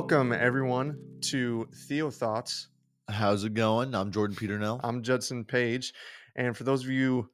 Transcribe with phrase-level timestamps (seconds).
[0.00, 2.68] Welcome, everyone, to Theo Thoughts.
[3.10, 3.94] How's it going?
[3.94, 4.80] I'm Jordan Peternell.
[4.82, 5.92] I'm Judson Page.
[6.36, 7.28] And for those of you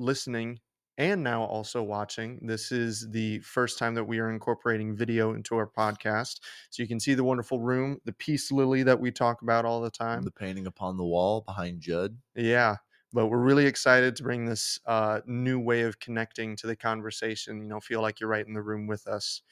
[0.00, 0.58] listening
[0.98, 5.54] and now also watching, this is the first time that we are incorporating video into
[5.54, 6.40] our podcast.
[6.70, 9.80] So you can see the wonderful room, the peace lily that we talk about all
[9.80, 10.22] the time.
[10.22, 12.18] the painting upon the wall behind Judd.
[12.34, 12.78] Yeah.
[13.12, 17.62] But we're really excited to bring this uh, new way of connecting to the conversation.
[17.62, 19.42] You know, feel like you're right in the room with us.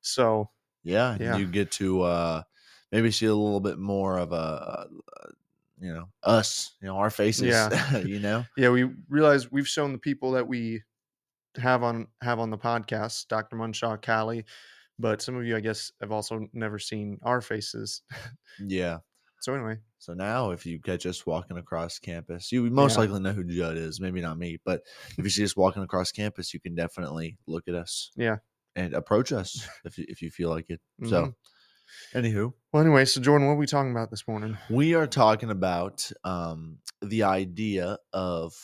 [0.00, 0.50] So,
[0.84, 1.36] Yeah, Yeah.
[1.36, 2.42] you get to uh,
[2.92, 4.84] maybe see a little bit more of a, uh,
[5.80, 7.46] you know, us, you know, our faces.
[7.46, 7.96] Yeah.
[8.04, 8.44] you know.
[8.56, 10.82] yeah we realize we've shown the people that we
[11.56, 14.44] have on have on the podcast dr munshaw callie
[14.98, 18.02] but some of you i guess have also never seen our faces
[18.58, 18.98] Yeah.
[19.40, 23.00] so anyway So now, if you catch us walking across campus, you most Yeah.
[23.02, 24.00] likely know who Judd is.
[24.00, 24.82] Maybe not me, but
[25.16, 28.10] if you see us walking across campus, you can definitely look at us.
[28.16, 28.36] Yeah.
[28.76, 30.80] And approach us if you, if you feel like it.
[31.00, 31.08] Mhm.
[31.08, 31.34] So,
[32.14, 35.50] anywho, well anyway so jordan what are we talking about this morning We are talking
[35.50, 38.54] about um, the idea of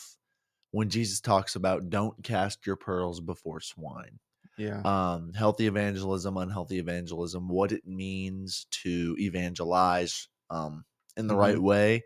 [0.71, 4.19] when Jesus talks about don't cast your pearls before swine.
[4.57, 10.85] yeah Um, healthy evangelism, unhealthy evangelism, what it means to evangelize um,
[11.17, 11.61] in the right Mhm.
[11.63, 12.03] way,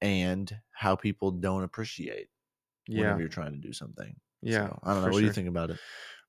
[0.00, 2.28] and how people don't appreciate
[2.88, 4.16] yeah whenever you're trying to do something.
[4.42, 5.10] Yeah So, I don't know.
[5.10, 5.78] What do you think about it?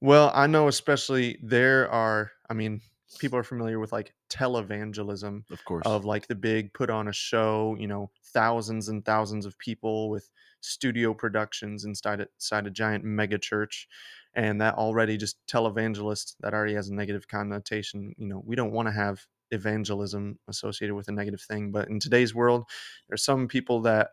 [0.01, 2.81] well i know especially there are i mean
[3.19, 5.85] people are familiar with like televangelism Of course.
[5.85, 10.09] of like the big put on a show, you know, thousands and thousands of people
[10.11, 10.29] with
[10.61, 13.87] studio productions inside inside a giant mega church.
[14.35, 18.13] And that already just televangelist, that already has a negative connotation.
[18.19, 21.71] You know, we don't want to have evangelism associated with a negative thing.
[21.71, 22.69] But in today's world,
[23.07, 24.11] there's some people that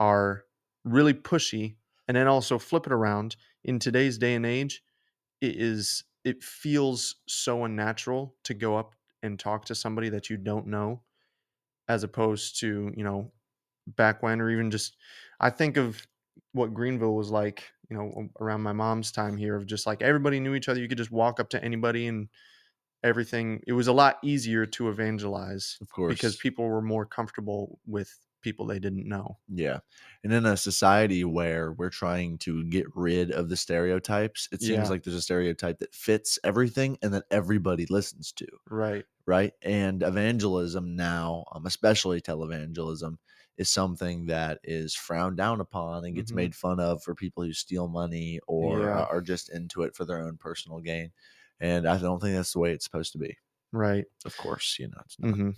[0.00, 0.44] are
[0.84, 1.76] really pushy
[2.08, 3.36] and then also flip it around.
[3.64, 4.82] In today's day and age,
[5.40, 10.36] it is it feels so unnatural to go up and talk to somebody that you
[10.36, 11.02] don't know
[11.88, 13.30] as opposed to you know
[13.86, 14.96] back when or even just
[15.40, 16.06] i think of
[16.52, 20.02] what greenville was like you know um, around my mom's time here of just like
[20.02, 22.28] everybody knew each other you could just walk up to anybody and
[23.02, 26.14] everything it was a lot easier to evangelize of course.
[26.14, 29.80] because people were more comfortable with people they didn't know Yeah.
[30.22, 34.88] And in a society where we're trying to get rid of the stereotypes, it seems
[34.88, 34.90] Yeah.
[34.90, 39.54] like there's a stereotype that fits everything and that everybody listens to, right right?
[39.62, 43.16] And evangelism now, um, especially televangelism,
[43.58, 46.34] is something that is frowned down upon and gets Mhm.
[46.34, 48.94] made fun of for people who steal money or Yeah.
[48.94, 51.12] uh, are just into it for their own personal gain.
[51.60, 53.36] And I don't think that's the way it's supposed to be.
[53.76, 55.34] Right Of course, you know, it's not.
[55.34, 55.50] hmm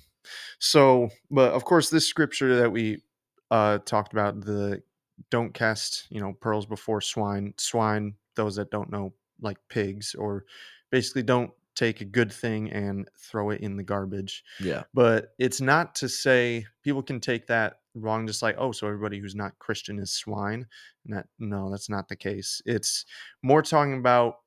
[0.59, 3.03] So, but of course, this scripture that we
[3.51, 4.83] uh, talked about, the
[5.31, 7.55] don't cast, you know, pearls before swine.
[7.59, 10.45] Swine, those that don't know, like pigs, or
[10.91, 14.43] basically don't take a good thing and throw it in the garbage.
[14.61, 14.85] Yeah.
[14.95, 19.19] But it's not to say people can take that wrong, just like, oh, so everybody
[19.19, 20.67] who's not Christian is swine.
[21.05, 22.61] And that, no, that's not the case.
[22.67, 23.05] It's
[23.43, 24.39] more talking about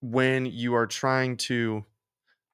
[0.00, 1.84] when you are trying to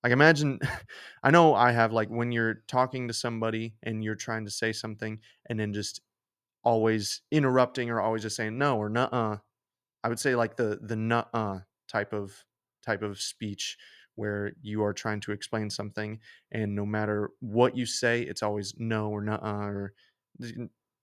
[0.02, 0.58] like imagine
[1.22, 4.72] i know i have like when you're talking to somebody and you're trying to say
[4.72, 5.18] something
[5.48, 6.00] and then just
[6.64, 9.36] always interrupting or always just saying no or nuh-uh
[10.04, 12.44] i would say like the the nuh-uh type of
[12.84, 13.76] type of speech
[14.16, 16.18] where you are trying to explain something
[16.52, 19.94] and no matter what you say it's always no or nuh-uh or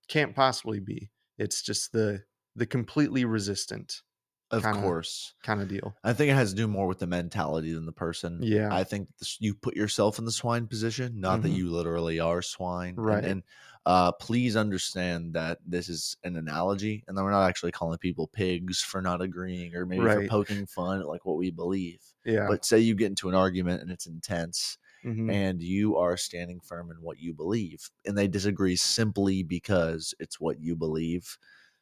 [0.08, 1.10] can't possibly be.
[1.38, 2.22] It's just the
[2.56, 4.02] the completely resistant
[4.50, 5.34] Of Kinda- course.
[5.42, 7.92] kind of deal I think it has to do more with the mentality than the
[7.92, 8.46] person.
[8.46, 11.52] yeah I think this, you put yourself in the swine position, not that Mhm.
[11.52, 13.00] you literally are swine.
[13.00, 13.24] Right.
[13.24, 13.42] And,
[13.86, 18.28] uh, please understand that this is an analogy, and that we're not actually calling people
[18.28, 22.02] pigs for not agreeing or maybe for poking fun at like what we believe.
[22.24, 26.16] yeah But say you get into an argument and it's intense, mhm, and you are
[26.18, 31.38] standing firm in what you believe, and they disagree simply because it's what you believe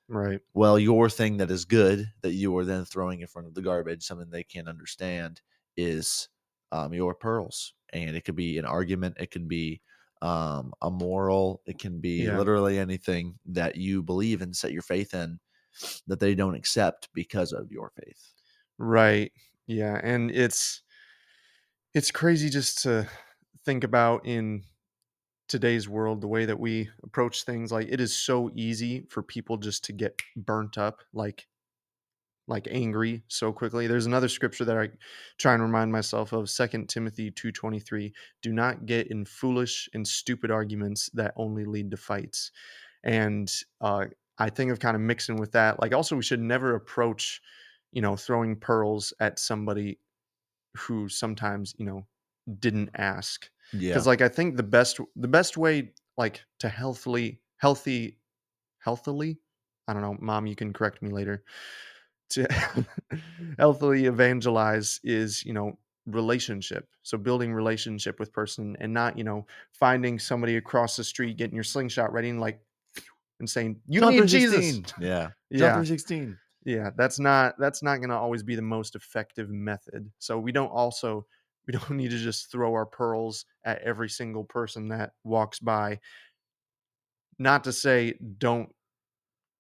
[0.09, 3.55] right well, your thing that is good that you are then throwing in front of
[3.55, 5.43] the garbage, something they can't understand,
[5.77, 6.29] is
[6.73, 7.75] um, your pearls.
[7.93, 9.83] And it could be an argument, it could be
[10.23, 12.31] um, a moral, it can be Yeah.
[12.31, 15.41] literally anything that you believe and set your faith in
[16.07, 18.35] that they don't accept because of your faith.
[18.79, 19.33] Right.
[19.67, 20.83] Yeah, and it's
[21.95, 23.09] it's crazy just to
[23.65, 24.65] think about in
[25.49, 29.57] today's world the way that we approach things like it is so easy for people
[29.57, 31.47] just to get burnt up like
[32.49, 33.87] like angry so quickly.
[33.87, 34.89] There's another scripture that i
[35.39, 38.13] try and remind myself of Second timothy 2.23
[38.43, 42.53] do not get in foolish and stupid arguments that only lead to fights.
[43.05, 44.07] And uh,
[44.39, 47.41] i think of kind of mixing with that like also we should never approach
[47.93, 49.99] you know throwing pearls at somebody
[50.77, 52.07] who sometimes you know
[52.61, 53.91] didn't ask Yeah.
[53.91, 58.19] because like i think the best the best way like to healthily healthy
[58.79, 59.39] healthily
[59.89, 61.43] i don't know mom you can correct me later
[62.31, 62.47] to
[63.59, 69.45] healthily evangelize is you know relationship so building relationship with person and not you know
[69.73, 72.61] finding somebody across the street getting your slingshot ready and like
[73.41, 74.93] and saying you John need jesus 3:16.
[75.01, 75.09] Yeah.
[75.19, 76.39] John yeah 316.
[76.65, 80.53] yeah that's not that's not going to always be the most effective method so we
[80.53, 81.27] don't also
[81.67, 86.01] we don't need to just throw our pearls at every single person that walks by
[87.39, 88.75] not to say don't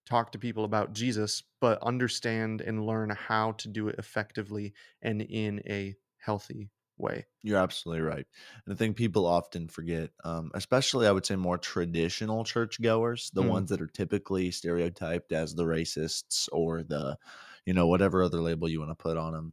[0.06, 5.23] talk to people about jesus but understand and learn how to do it effectively and
[5.23, 8.26] in a healthy way You're absolutely right.
[8.64, 13.43] And I think people often forget, um, especially I would say more traditional churchgoers, the
[13.43, 13.44] Mm.
[13.44, 17.19] ones that are typically stereotyped as the racists or the,
[17.64, 19.53] you know, whatever other label you want to put on them.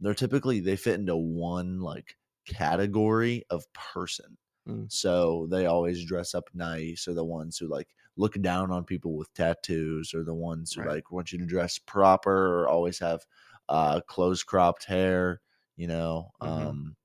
[0.00, 4.38] They're typically, they fit into one like category of person.
[4.66, 4.90] Mm.
[4.92, 9.16] So they always dress up nice, or the ones who like look down on people
[9.16, 10.88] with tattoos, or the ones who Right.
[10.88, 13.24] like want you to dress proper, or always have
[13.68, 15.40] uh, close cropped hair,
[15.76, 16.30] you know.
[16.40, 16.74] Mhm.
[16.74, 16.96] Um,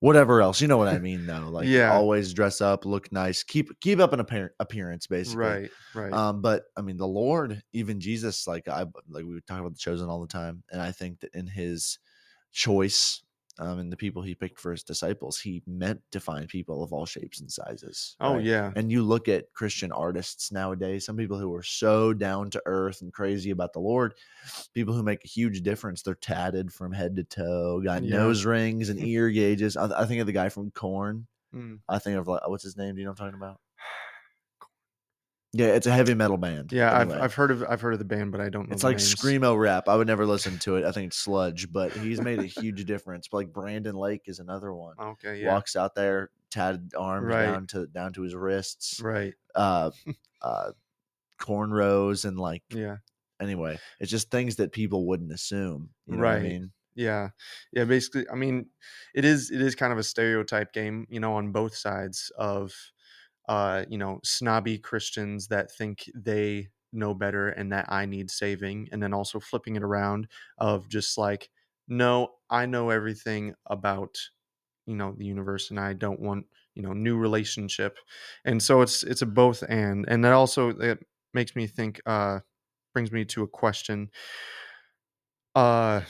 [0.00, 1.48] whatever else, you know what I mean, though.
[1.50, 1.92] Like, Yeah.
[1.92, 5.44] always dress up, look nice, keep keep up an appear- appearance, basically.
[5.44, 9.60] right right Um, but I mean, the Lord, even Jesus, like I like we talk
[9.60, 11.98] about the chosen all the time, and I think that in His
[12.52, 13.22] choice,
[13.58, 16.92] um, and the people He picked for His disciples, He meant to find people of
[16.92, 18.16] all shapes and sizes.
[18.20, 18.44] oh right?
[18.44, 22.62] yeah And you look at Christian artists nowadays, some people who are so down to
[22.66, 24.14] earth and crazy about the Lord,
[24.74, 26.02] people who make a huge difference.
[26.02, 28.18] They're tatted from head to toe, got Yeah.
[28.18, 29.76] nose rings and ear gauges.
[29.76, 31.26] I, I think of the guy from Korn.
[31.54, 31.80] Mm.
[31.88, 32.94] I think of like what's his name?
[32.94, 33.60] Do you know what I'm talking about?
[35.52, 36.72] Yeah, it's a heavy metal band.
[36.72, 37.16] yeah anyway.
[37.16, 38.98] I've, I've heard of i've heard of the band but i don't know It's like
[38.98, 39.14] names.
[39.16, 39.88] screamo rap.
[39.88, 40.84] I would never listen to it.
[40.84, 43.26] I think it's sludge, but he's made a huge difference.
[43.28, 44.94] But like Brandon Lake is another one.
[44.98, 47.46] okay yeah Walks out there, tatted arms Right.
[47.46, 49.00] down to down to his wrists.
[49.02, 49.90] right Uh,
[50.42, 50.70] uh,
[51.40, 52.96] cornrows and like yeah
[53.40, 55.90] anyway, it's just things that people wouldn't assume.
[56.06, 56.42] You know what I Right.
[56.42, 56.72] mean?
[56.94, 57.30] Yeah.
[57.72, 58.66] Yeah, basically I mean
[59.14, 62.74] it is it is kind of a stereotype game, you know, on both sides of
[63.50, 68.88] uh, you know, snobby Christians that think they know better and that I need saving
[68.92, 71.50] and then also flipping it around of just like
[71.88, 74.18] no, I know everything about
[74.86, 77.98] you know the universe and I don't want, you know, new relationship.
[78.44, 82.40] And so it's it's a both and and that also it makes me think uh
[82.94, 84.10] brings me to a question
[85.54, 86.00] uh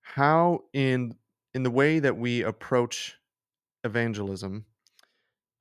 [0.00, 1.16] how in
[1.54, 3.16] in the way that we approach
[3.84, 4.66] evangelism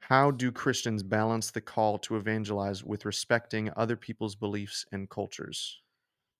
[0.08, 5.82] how do christians balance the call to evangelize with respecting other people's beliefs and cultures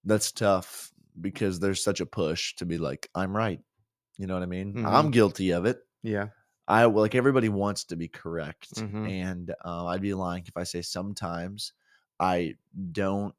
[0.04, 3.60] That's tough because there's such a push to be like, I'm right.
[4.18, 4.78] You know what I mean?
[4.78, 4.84] Mhm.
[4.84, 5.80] I'm guilty of it.
[6.02, 6.30] yeah
[6.68, 9.08] I like everybody wants to be correct, Mhm.
[9.08, 11.74] and um, I'd be lying if I say sometimes
[12.20, 12.56] I
[12.92, 13.34] don't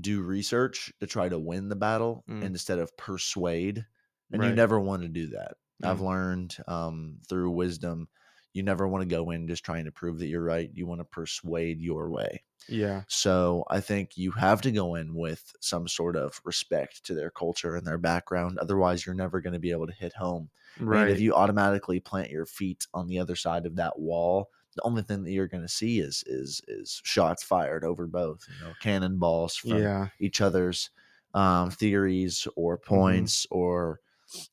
[0.00, 2.52] do research to try to win the battle Mm.
[2.52, 3.86] instead of persuade,
[4.32, 5.56] and you never want to do that.
[5.82, 6.02] I've Mm.
[6.02, 8.08] learned um, through wisdom,
[8.54, 10.70] you never want to go in just trying to prove that you're right.
[10.74, 12.44] You want to persuade your way.
[12.68, 17.14] yeah So I think you have to go in with some sort of respect to
[17.14, 18.58] their culture and their background.
[18.58, 20.50] Otherwise, you're never going to be able to hit home.
[20.78, 24.50] right And if you automatically plant your feet on the other side of that wall,
[24.76, 28.46] the only thing that you're going to see is is is shots fired over both,
[28.48, 30.90] you know, cannonballs from yeah each other's
[31.34, 33.24] um, theories or Mm-hmm.
[33.26, 34.00] points or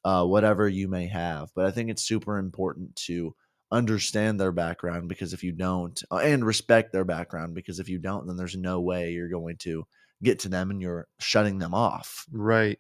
[0.04, 1.52] uh, whatever you may have.
[1.56, 3.36] But I think it's super important to
[3.72, 8.00] understand their background because if you don't, uh, and respect their background because if you
[8.00, 9.86] don't, then there's no way you're going to
[10.24, 12.80] get to them and you're shutting them off right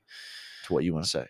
[0.63, 1.27] to what you want to say.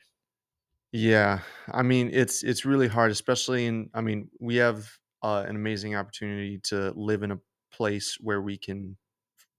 [0.91, 3.89] Yeah, I mean it's it's really hard, especially in.
[3.93, 4.89] I mean, we have
[5.21, 7.39] uh, an amazing opportunity to live in a
[7.71, 8.97] place where we can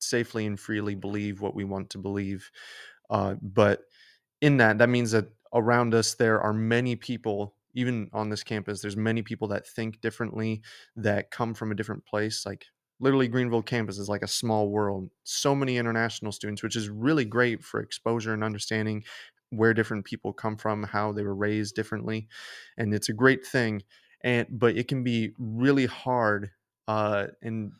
[0.00, 2.50] safely and freely believe what we want to believe.
[3.10, 3.82] Uh, but
[4.40, 8.80] in that, that means that around us there are many people, even on this campus,
[8.80, 10.62] there's many people that think differently,
[10.96, 12.44] that come from a different place.
[12.46, 12.66] Like
[12.98, 15.10] literally, Greenville campus is like a small world.
[15.24, 19.04] So many international students, which is really great for exposure and understanding
[19.50, 22.28] where different people come from, how they were raised differently,
[22.76, 23.82] and it's a great thing.
[24.22, 26.50] And but it can be really hard,
[26.88, 27.72] uh, and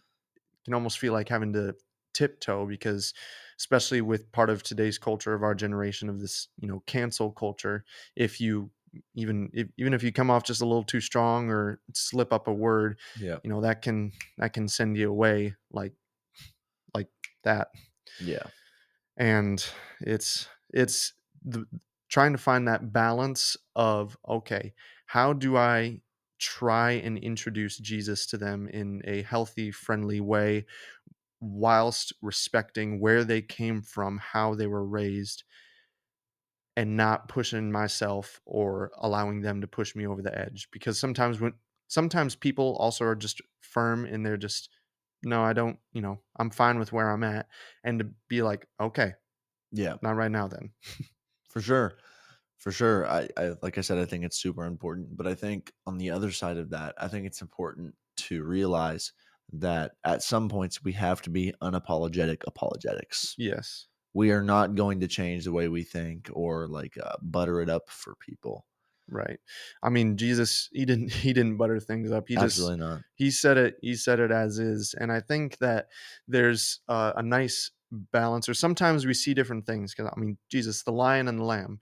[0.65, 1.75] can almost feel like having to
[2.13, 3.15] tiptoe because
[3.59, 7.85] especially with part of today's culture of our generation of this you know cancel culture
[8.17, 8.69] if you
[9.15, 12.49] even if, even if you come off just a little too strong or slip up
[12.49, 13.39] a word Yeah.
[13.45, 15.93] you know that can that can send you away like
[16.95, 17.09] like
[17.45, 17.69] that
[18.21, 18.49] Yeah.
[19.17, 19.65] and
[20.01, 21.13] it's it's
[21.45, 21.67] the
[22.09, 24.75] trying to find that balance of okay,
[25.07, 26.01] how do I
[26.39, 30.67] try and introduce Jesus to them in a healthy, friendly way
[31.41, 35.45] whilst respecting where they came from, how they were raised,
[36.77, 40.69] and not pushing myself or allowing them to push me over the edge.
[40.73, 41.55] Because sometimes when
[41.89, 44.71] sometimes people also are just firm and they're just
[45.23, 47.49] no, I don't, you know, I'm fine with where I'm at.
[47.85, 49.15] And to be like, okay,
[49.73, 50.73] Yeah, not right now then.
[51.49, 51.99] for sure.
[52.57, 53.07] For sure.
[53.09, 55.17] I, I like I said, I think it's super important.
[55.17, 59.13] But I think on the other side of that, I think it's important to realize
[59.53, 63.39] that at some points we have to be unapologetic apologetics.
[63.39, 63.87] Yes.
[64.15, 67.69] We are not going to change the way we think or like uh, butter it
[67.69, 68.67] up for people.
[69.09, 69.41] Right.
[69.83, 72.29] I mean, Jesus, he didn't he didn't butter things up.
[72.29, 73.03] He just Absolutely not.
[73.15, 75.89] he said it he said it as is and i think that
[76.29, 80.85] there's uh, a nice balance or sometimes we see different things because i mean jesus
[80.85, 81.81] the lion and the lamb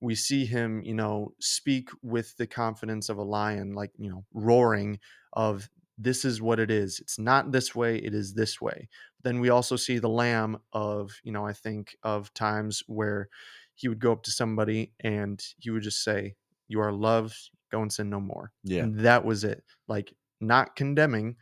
[0.00, 4.24] we see him you know speak with the confidence of a lion like you know
[4.34, 4.98] roaring
[5.32, 8.88] of this is what it is it's not this way it is this way
[9.26, 13.28] then we also see the lamb of you know i think of times where
[13.74, 16.34] he would go up to somebody and he would just say
[16.68, 17.36] you are loved
[17.70, 18.52] go and sin no more.
[18.62, 18.84] Yeah.
[18.84, 21.36] and that was it like not condemning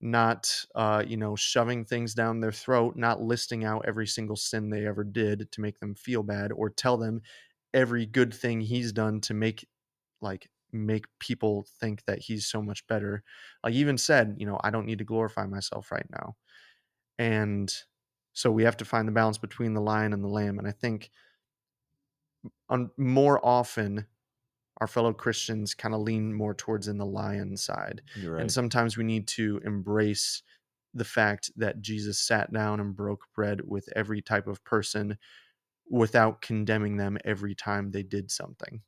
[0.00, 4.68] not uh you know shoving things down their throat not listing out every single sin
[4.68, 7.22] they ever did to make them feel bad or tell them
[7.72, 9.66] every good thing he's done to make
[10.20, 13.22] like make people think that he's so much better.
[13.62, 16.34] Like even said you know i don't need to glorify myself right now
[17.18, 17.74] and
[18.32, 20.72] so we have to find the balance between the lion and the lamb and i
[20.72, 21.10] think
[22.68, 24.06] on more often
[24.80, 28.40] our fellow christians kind of lean more towards in the lion side right.
[28.40, 30.42] and sometimes we need to embrace
[30.94, 35.16] the fact that Jesus sat down and broke bread with every type of person
[35.90, 38.82] without condemning them every time they did something.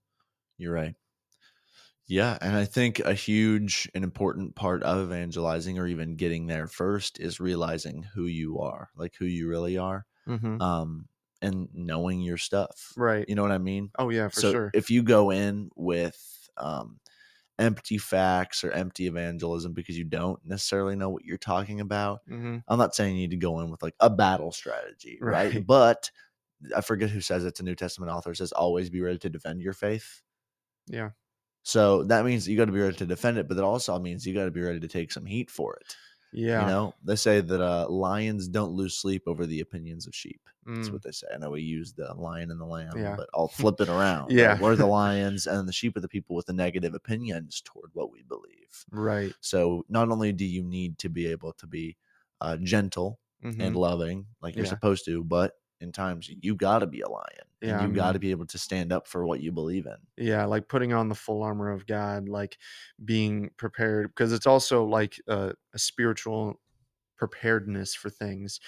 [0.58, 0.94] You're right.
[2.06, 6.66] Yeah, and I think a huge and important part of evangelizing or even getting there
[6.66, 10.60] first is realizing who you are, like who you really are, Mm-hmm.
[10.60, 11.08] um,
[11.42, 12.92] and knowing your stuff.
[12.96, 13.26] Right.
[13.28, 13.90] You know what I mean?
[13.98, 14.70] Oh yeah, for so sure.
[14.74, 17.00] if you go in with um,
[17.58, 22.58] empty facts or empty evangelism because you don't necessarily know what you're talking about, hmm
[22.68, 25.54] I'm not saying you need to go in with like a battle strategy, right?
[25.54, 25.66] Right.
[25.66, 26.10] But
[26.76, 29.62] I forget who says it's a New Testament author says always be ready to defend
[29.62, 30.22] your faith.
[30.86, 31.10] Yeah.
[31.64, 34.26] So that means you got to be ready to defend it, but that also means
[34.26, 35.96] you got to be ready to take some heat for it.
[36.32, 36.60] Yeah.
[36.60, 40.42] You know, they say that uh, lions don't lose sleep over the opinions of sheep.
[40.76, 40.92] That's Mm.
[40.92, 41.26] what they say.
[41.34, 43.16] I know we use the lion and the lamb, Yeah.
[43.16, 44.34] but I'll flip it around.
[44.36, 44.56] Yeah.
[44.56, 48.12] We're the lions, and the sheep are the people with the negative opinions toward what
[48.12, 48.84] we believe.
[48.90, 49.34] Right.
[49.40, 51.96] So not only do you need to be able to be
[52.40, 53.20] uh, gentle
[53.58, 53.76] and Mhm.
[53.76, 54.74] loving like you're Yeah.
[54.74, 57.46] supposed to, but in times you got to be a lion.
[57.62, 59.96] Yeah, I you got to be able to stand up for what you believe in.
[60.26, 62.58] Yeah, like putting on the full armor of God, like
[63.04, 66.60] being prepared, because it's also like a, a spiritual
[67.16, 68.58] preparedness for things.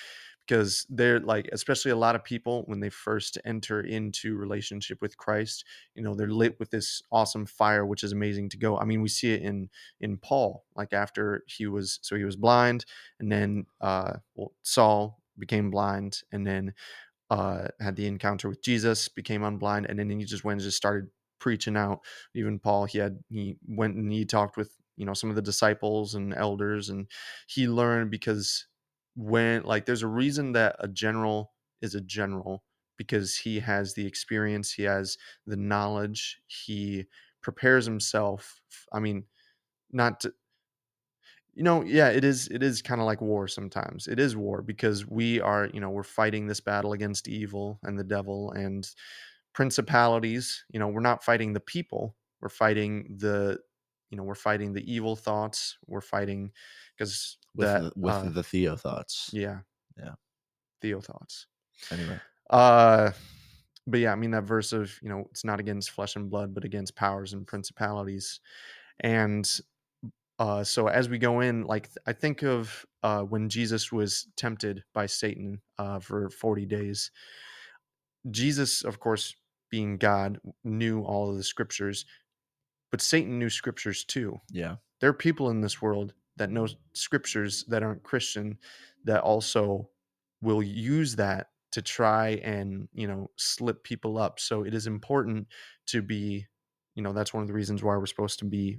[0.47, 5.17] Because they're like, especially a lot of people when they first enter into relationship with
[5.17, 5.65] Christ,
[5.97, 8.79] you know, they're lit with this awesome fire, which is amazing to go.
[8.79, 9.69] I mean, we see it in
[9.99, 12.85] in Paul, like after he was so he was blind,
[13.19, 16.75] and then uh, well, Saul became blind, and then
[17.31, 20.77] uh, had the encounter with Jesus, became unblind, and then he just went and just
[20.77, 21.09] started
[21.41, 22.01] preaching out.
[22.35, 25.43] Even Paul, he had he went and he talked with you know some of the
[25.43, 27.07] disciples and elders, and
[27.49, 28.67] he learned because
[29.17, 31.53] when like there's a reason that a general
[31.83, 32.63] is a general
[32.97, 37.05] because he has the experience, he has the knowledge, he
[37.43, 38.61] prepares himself.
[38.93, 39.25] I mean,
[39.93, 40.33] not to,
[41.57, 44.07] you know yeah it is it is kind of like war sometimes.
[44.07, 47.99] It is war because we are you know we're fighting this battle against evil and
[47.99, 48.89] the devil and
[49.55, 53.59] principalities you know we're not fighting the people we're fighting the
[54.11, 56.53] you know we're fighting the evil thoughts we're fighting
[56.95, 59.31] because with that the, with uh, the Theo thoughts.
[59.33, 59.61] yeah.
[59.99, 60.13] Yeah.
[60.83, 61.47] theo thoughts.
[61.91, 62.21] Anyway,
[62.51, 63.13] uh
[63.87, 66.53] but yeah i mean that verse of you know it's not against flesh and blood
[66.53, 68.41] but against powers and principalities.
[69.01, 69.51] And
[70.39, 74.83] uh so as we go in like i think of uh when jesus was tempted
[74.95, 77.11] by satan uh for 40 days
[78.31, 79.35] jesus of course
[79.71, 82.05] being god knew all of the scriptures
[82.91, 87.65] but satan knew scriptures too yeah, there are people in this world that know scriptures
[87.69, 88.59] that aren't Christian
[89.05, 89.89] that also
[90.43, 94.39] will use that to try and, you know, slip people up.
[94.41, 95.49] So it is important
[95.87, 96.47] to be,
[96.95, 98.79] you know, that's one of the reasons why we're supposed to be,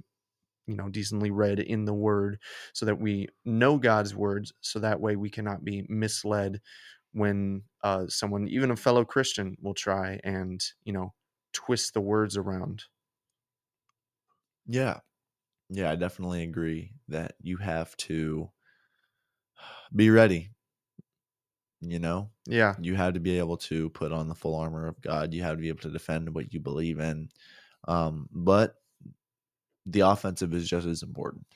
[0.68, 2.40] you know, decently read in the word
[2.74, 6.60] so that we know God's words so that way we cannot be misled
[7.12, 11.14] when uh someone even a fellow Christian will try and, you know,
[11.52, 12.84] twist the words around.
[14.66, 15.00] Yeah.
[15.70, 18.52] Yeah, I definitely agree that you have to
[19.94, 20.50] be ready.
[21.80, 22.76] You know, Yeah.
[22.76, 25.32] you have to be able to put on the full armor of God.
[25.32, 27.30] You have to be able to defend what you believe in.
[27.86, 28.76] Um, but
[29.90, 31.46] the offensive is just as important.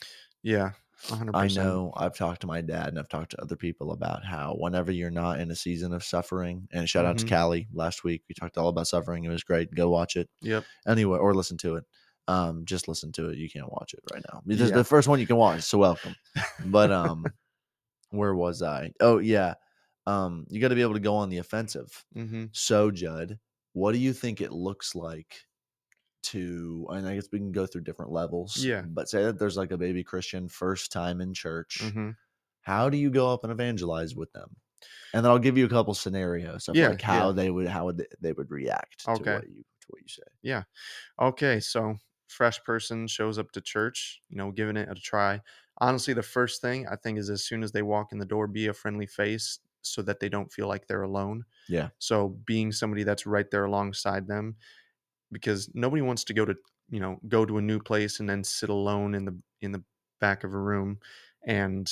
[0.42, 0.72] Yeah.
[1.08, 1.30] 100%.
[1.34, 4.54] I know I've talked to my dad and I've talked to other people about how
[4.54, 7.28] whenever you're not in a season of suffering, and shout out to Mhm.
[7.28, 9.24] Callie last week, we talked all about suffering.
[9.24, 9.74] It was great.
[9.74, 10.64] Go watch it Yep.
[10.86, 11.84] anyway, or listen to it.
[12.28, 13.38] Um, just listen to it.
[13.38, 14.42] You can't watch it right now.
[14.46, 14.76] This is Yeah.
[14.76, 16.14] the first one you can watch, so welcome.
[16.66, 17.26] But um,
[18.10, 18.92] where was I?
[19.00, 19.54] Oh yeah,
[20.06, 22.04] um, you got to be able to go on the offensive.
[22.12, 23.40] hmm So Judd,
[23.72, 25.40] what do you think it looks like
[26.24, 26.86] to?
[26.90, 28.68] And I guess we can go through different levels.
[28.68, 28.82] Yeah.
[28.82, 31.80] But say that there's like a baby Christian first time in church.
[31.80, 32.16] hmm
[32.62, 34.56] How do you go up and evangelize with them?
[35.14, 37.32] And then I'll give you a couple scenarios of Yeah, like how yeah.
[37.32, 39.16] they would how would they, they would react Okay.
[39.16, 40.22] to what you to what you say.
[40.42, 40.64] Yeah.
[41.20, 41.96] Okay, so
[42.28, 45.40] fresh person shows up to church, you know, giving it a try.
[45.78, 48.46] Honestly, the first thing I think is as soon as they walk in the door,
[48.46, 51.44] be a friendly face so that they don't feel like they're alone.
[51.68, 51.90] Yeah.
[51.98, 54.56] So being somebody that's right there alongside them,
[55.32, 56.54] because nobody wants to go to,
[56.90, 59.82] you know, go to a new place and then sit alone in the in the
[60.20, 60.98] back of a room
[61.46, 61.90] and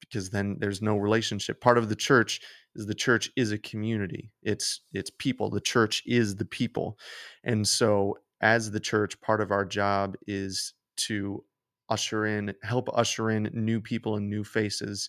[0.00, 1.60] because then there's no relationship.
[1.60, 2.40] Part of the church
[2.74, 4.30] is the church is a community.
[4.42, 5.50] It's it's people.
[5.50, 6.98] The church is the people.
[7.44, 11.44] And so as the church, part of our job is to
[11.88, 15.08] usher in, help usher in new people and new faces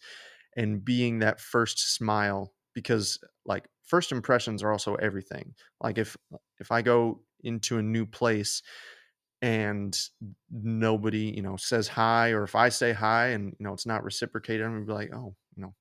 [0.55, 5.53] and being that first smile because like first impressions are also everything.
[5.81, 6.15] Like if
[6.59, 8.61] if I go into a new place
[9.41, 9.97] and
[10.51, 14.03] nobody, you know, says hi, or if I say hi and you know it's not
[14.03, 15.75] reciprocated, I'm gonna be like, oh, you know,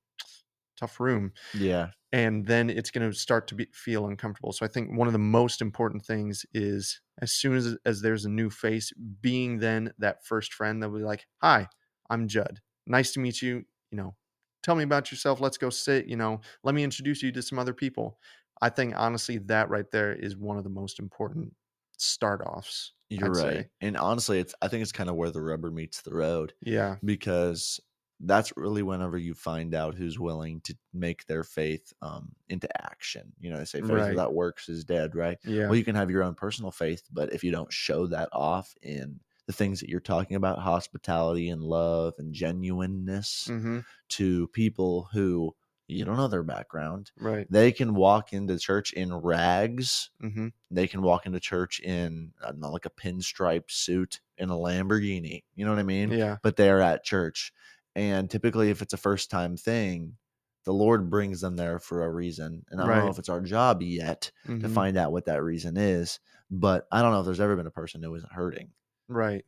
[0.77, 1.91] tough room Yeah.
[2.13, 4.53] and then it's going to start to be, feel uncomfortable.
[4.53, 8.25] So I think one of the most important things is as soon as as there's
[8.25, 11.67] a new face, being then that first friend that will be like, "Hi,
[12.09, 12.61] I'm Judd.
[12.85, 13.65] Nice to meet you.
[13.91, 14.15] You know,
[14.63, 15.41] tell me about yourself.
[15.41, 16.07] Let's go sit.
[16.07, 18.19] You know, let me introduce you to some other people."
[18.61, 21.55] I think honestly that right there is one of the most important
[21.97, 22.93] start offs.
[23.09, 23.65] You're I'd right.
[23.65, 23.69] say.
[23.81, 26.97] And honestly, it's I think it's kind of where the rubber meets the road Yeah.
[27.03, 27.79] because
[28.19, 33.31] that's really whenever you find out who's willing to make their faith um, into action.
[33.39, 34.09] You know, they say faith Right.
[34.09, 35.37] without works is dead, right?
[35.43, 35.67] Yeah.
[35.67, 38.73] Well, you can have your own personal faith, but if you don't show that off
[38.81, 45.03] in the things that you're talking about, hospitality and love and genuineness hmm to people
[45.13, 45.55] who
[45.87, 47.49] you don't know their background, Right.
[47.49, 52.71] they can walk into church in rags hmm they can walk into church in know,
[52.71, 55.43] like a pinstripe suit in a Lamborghini.
[55.55, 56.15] You know what I mean?
[56.15, 56.37] Yeah.
[56.41, 57.53] But they're at church.
[57.95, 60.17] And typically, if it's a first time thing,
[60.65, 62.65] the Lord brings them there for a reason.
[62.69, 65.41] And I don't know if it's our job yet to mhm, find out what that
[65.43, 66.19] reason is.
[66.51, 68.73] But I don't know if there's ever been a person who isn't hurting.
[69.09, 69.45] Right.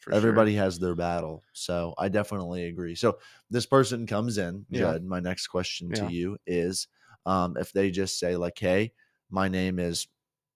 [0.00, 0.16] For sure.
[0.16, 1.44] Everybody has their battle.
[1.52, 2.94] So I definitely agree.
[2.94, 3.18] So
[3.50, 4.80] this person comes in, Yeah.
[4.80, 5.04] Judd.
[5.04, 6.06] My next question Yeah.
[6.06, 6.88] to you is
[7.26, 8.92] um, if they just say, like, hey,
[9.30, 10.08] my name is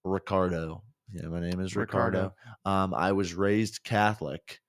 [0.03, 0.83] Ricardo.
[1.13, 2.19] Yeah, my name is Ricardo.
[2.19, 2.35] Ricardo.
[2.65, 4.61] Um, I was raised Catholic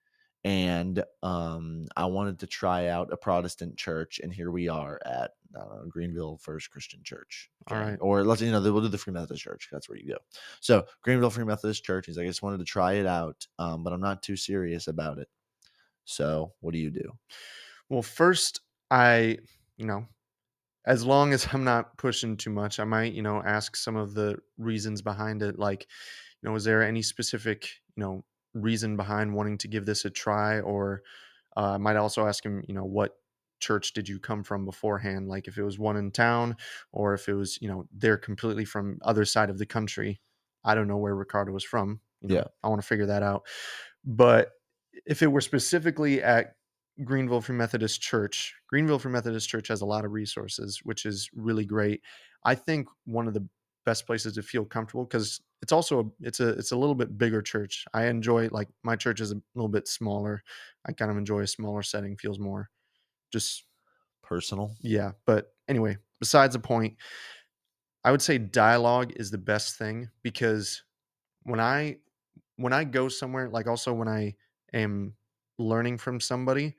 [0.44, 5.32] and um, I wanted to try out a Protestant church, and here we are at
[5.56, 7.50] I don't know, Greenville First Christian Church.
[7.68, 7.98] All right.
[8.02, 9.70] Or let's you know, we'll do the Free Methodist Church.
[9.72, 10.18] That's where you go.
[10.60, 12.06] So Greenville Free Methodist Church.
[12.06, 14.88] He's like, I just wanted to try it out, um, but I'm not too serious
[14.88, 15.28] about it.
[16.06, 17.12] So what do you do?
[17.89, 19.38] Well, first, I,
[19.78, 20.06] you know,
[20.86, 24.13] as long as I'm not pushing too much, I might, you know, ask some of
[24.13, 25.58] the reasons behind it.
[25.58, 25.88] Like,
[26.41, 30.10] you know, is there any specific, you know, reason behind wanting to give this a
[30.10, 30.60] try?
[30.60, 31.02] Or
[31.58, 33.18] uh, I might also ask him, you know, what
[33.60, 35.28] church did you come from beforehand?
[35.28, 36.58] Like if it was one in town
[36.91, 40.22] or if it was, you know, they're completely from other side of the country.
[40.63, 42.00] I don't know where Ricardo was from.
[42.22, 42.44] You know, Yeah.
[42.63, 43.44] I want to figure that out.
[44.04, 44.52] But
[45.06, 46.56] if it were specifically at
[47.04, 51.30] Greenville Free Methodist Church, Greenville Free Methodist Church has a lot of resources, which is
[51.34, 52.02] really great.
[52.44, 53.48] I think one of the
[53.86, 57.18] best places to feel comfortable because it's also a, it's a it's a little bit
[57.18, 57.86] bigger church.
[57.94, 60.44] I enjoy like my church is a little bit smaller.
[60.88, 62.70] I kind of enjoy a smaller setting, feels more
[63.36, 63.65] just
[64.24, 64.76] Personal?
[64.82, 65.12] yeah.
[65.26, 66.98] But anyway, besides the point,
[68.04, 70.84] I would say dialogue is the best thing because
[71.43, 72.00] when I
[72.58, 74.36] when I go somewhere, like also when I
[74.74, 75.15] am
[75.60, 76.76] learning from somebody,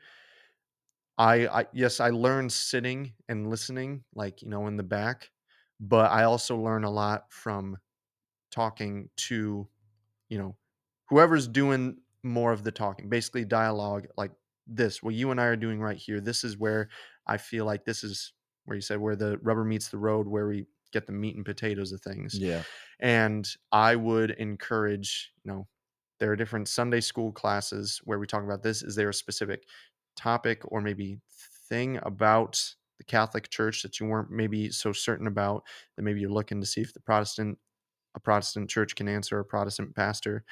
[1.18, 5.30] I, I yes, I learn sitting and listening, like you know, in the back,
[5.80, 7.78] but I also learn a lot from
[8.50, 9.68] talking to,
[10.28, 10.56] you know,
[11.08, 14.32] whoever's doing more of the talking, basically dialogue like
[14.66, 15.02] this.
[15.02, 16.20] What you and I are doing right here.
[16.20, 16.88] This is where
[17.26, 18.32] I feel like this is
[18.64, 21.44] where you said where the rubber meets the road, where we get the meat and
[21.44, 22.38] potatoes of things.
[22.38, 22.62] Yeah.
[23.00, 25.66] And I would encourage, you know,
[26.18, 28.82] there are different Sunday school classes where we talk about this.
[28.82, 29.64] Is there a specific
[30.16, 31.18] topic or maybe
[31.68, 32.62] thing about
[32.98, 36.66] the Catholic Church that you weren't maybe so certain about that maybe you're looking to
[36.66, 37.58] see if the Protestant
[38.14, 40.42] a Protestant church can answer a Protestant pastor?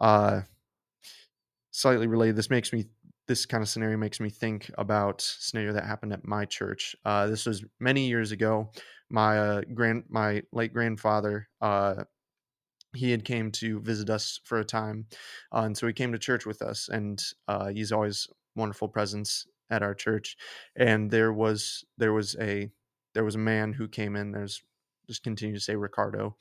[0.00, 0.42] Uh,
[1.72, 2.36] slightly related.
[2.36, 2.86] This makes me
[3.28, 6.96] this kind of scenario makes me think about scenario that happened at my church.
[7.04, 8.70] Uh, this was many years ago.
[9.10, 12.04] My uh, grand my late grandfather uh,
[12.94, 15.06] he had came to visit us for a time,
[15.54, 16.88] uh, and so he came to church with us.
[16.88, 20.36] And uh, he's always wonderful presence at our church.
[20.76, 22.70] And there was there was a
[23.14, 24.32] there was a man who came in.
[24.32, 24.62] There's
[25.06, 26.36] just continue to say Ricardo.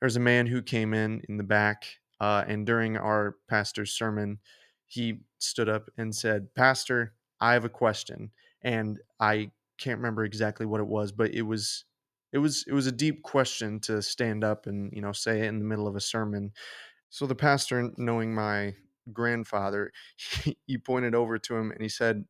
[0.00, 1.86] There's a man who came in in the back,
[2.20, 4.38] uh, and during our pastor's sermon,
[4.86, 10.66] he stood up and said, "Pastor, I have a question." And I can't remember exactly
[10.66, 11.84] what it was, but it was
[12.32, 15.46] it was it was a deep question to stand up and you know say it
[15.46, 16.52] in the middle of a sermon.
[17.10, 18.74] So the pastor, knowing my
[19.12, 22.24] grandfather, he, he pointed over to him and he said,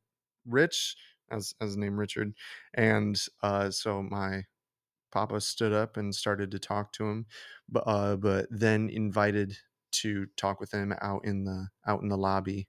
[0.46, 0.96] "Rich,"
[1.30, 2.34] as as name Richard,
[2.74, 4.44] and uh, so my
[5.12, 7.26] papa stood up and started to talk to him,
[7.68, 9.58] but uh, but then invited
[9.92, 12.68] to talk with him out in the out in the lobby,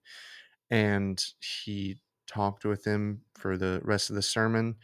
[0.69, 4.77] and he talked with him for the rest of the sermon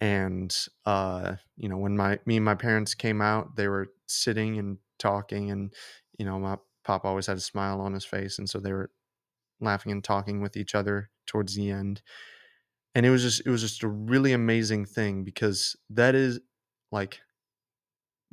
[0.00, 4.58] and uh you know when my me and my parents came out they were sitting
[4.58, 5.72] and talking and
[6.18, 8.90] you know my pop always had a smile on his face and so they were
[9.60, 12.02] laughing and talking with each other towards the end.
[12.94, 16.40] And it was just it was just a really amazing thing because that is
[16.92, 17.20] like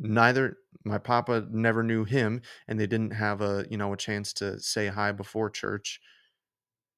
[0.02, 4.34] neither my papa never knew him and they didn't have a you know a chance
[4.34, 6.02] to say hi before church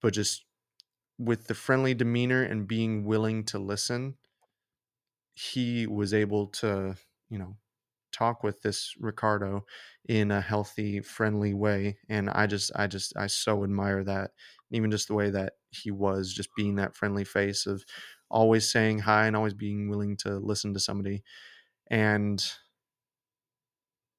[0.01, 0.45] but just
[1.19, 4.15] with the friendly demeanor and being willing to listen
[5.33, 6.95] he was able to,
[7.29, 7.57] you know,
[8.11, 9.65] talk with this Ricardo
[10.07, 11.97] in a healthy, friendly way.
[12.09, 14.31] And I just, I just, I so admire that.
[14.71, 17.83] Even just the way that he was, just being that friendly face of
[18.29, 21.23] always saying hi and always being willing to listen to somebody.
[21.89, 22.43] And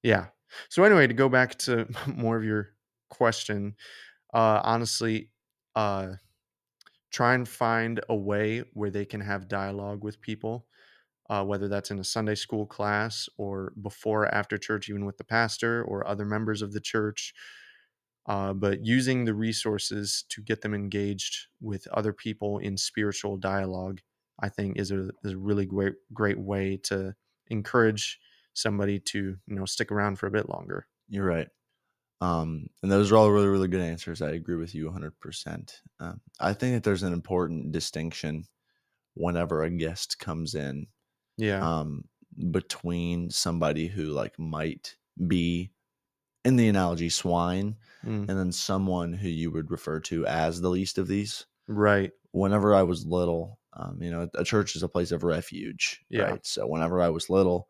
[0.05, 0.29] yeah.
[0.71, 2.71] So anyway, to go back to more of your
[3.11, 3.77] question,
[4.35, 5.31] uh, honestly,
[5.77, 6.15] uh,
[7.11, 10.67] try and find a way where they can have dialogue with people
[11.31, 15.19] uh, whether that's in a Sunday school class or before or after church, even with
[15.19, 17.35] the pastor or other members of the church.
[18.27, 24.01] Uh, but using the resources to get them engaged with other people in spiritual dialogue,
[24.41, 27.15] I think, is a, is a really great great way to
[27.49, 28.19] encourage
[28.55, 30.87] somebody to you know stick around for a bit longer.
[31.09, 31.49] You're right.
[32.21, 34.23] Um, and those are all really, really good answers.
[34.23, 35.81] I agree with you 100%.
[36.01, 38.47] Um, I think that there's an important distinction
[39.15, 40.87] whenever a guest comes in
[41.37, 41.81] yeah.
[41.81, 42.05] um,
[42.51, 45.73] between somebody who like might be
[46.45, 48.29] in the analogy swine Mm.
[48.29, 51.47] and then someone who you would refer to as the least of these.
[51.67, 52.13] Right.
[52.33, 56.23] Whenever I was little, um, you know, a church is a place of refuge, Yeah.
[56.25, 56.47] right?
[56.47, 57.69] So whenever I was little,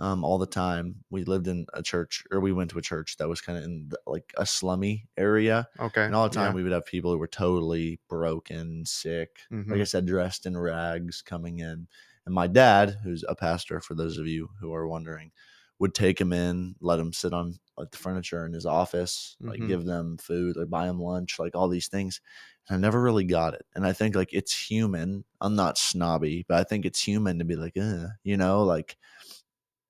[0.00, 3.16] um, all the time we lived in a church or we went to a church
[3.18, 6.08] that was kind of in the, like a slummy area Okay.
[6.08, 6.54] and all the time Yeah.
[6.54, 9.84] we would have people who were totally broken sick like i Mhm.
[9.84, 11.86] said dressed in rags coming in
[12.26, 15.32] and my dad who's a pastor for those of you who are wondering
[15.78, 19.64] would take him in let him sit on like the furniture in his office like
[19.64, 19.66] Mhm.
[19.66, 22.20] give them food like buy them lunch like all these things
[22.68, 26.44] and i never really got it and i think like it's human i'm not snobby
[26.48, 28.96] but i think it's human to be like you know like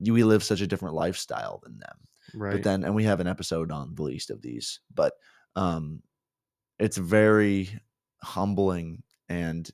[0.00, 1.98] we live such a different lifestyle than them
[2.34, 2.52] Right.
[2.52, 5.14] but then and we have an episode on the least of these but
[5.56, 6.02] um
[6.78, 7.70] it's very
[8.22, 9.70] humbling and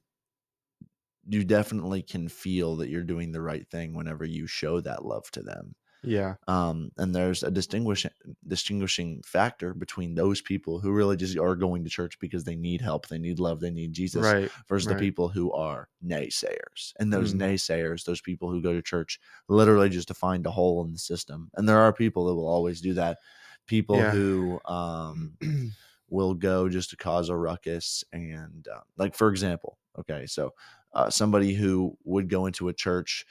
[1.28, 5.30] you definitely can feel that you're doing the right thing whenever you show that love
[5.32, 6.36] to them yeah.
[6.48, 8.10] um and there's a distinguishing
[8.46, 12.80] distinguishing factor between those people who really just are going to church because they need
[12.80, 14.52] help they need love they need jesus Right.
[14.68, 14.86] versus right.
[14.86, 16.92] the people who are naysayers.
[17.00, 17.34] And those Mm.
[17.34, 20.98] naysayers, those people who go to church literally just to find a hole in the
[20.98, 21.50] system.
[21.54, 23.18] And there are people that will always do that.
[23.66, 24.06] People Yeah.
[24.06, 25.36] who um,
[26.08, 28.04] will go just to cause a ruckus.
[28.12, 30.54] And, uh, like, for example, okay, so
[30.92, 33.26] uh, somebody who would go into a church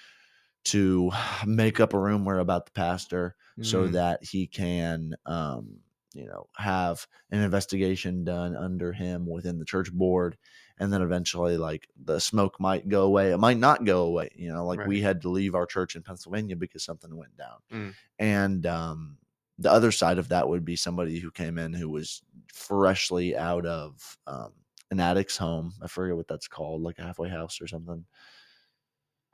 [0.65, 1.12] to
[1.45, 3.91] make up a rumor about the pastor so Mm.
[3.93, 5.80] that he can um,
[6.13, 10.38] you know have an investigation done under him within the church board
[10.78, 13.32] and then eventually like the smoke might go away.
[13.32, 16.04] It might not go away you know like we had to leave our church in
[16.04, 17.60] pennsylvania because something went down.
[17.71, 17.93] Mm.
[18.19, 19.17] and um
[19.58, 22.23] the other side of that would be somebody who came in who was
[22.54, 24.54] freshly out of um
[24.91, 25.73] an addict's home.
[25.82, 28.06] I forget what that's called like a halfway house or something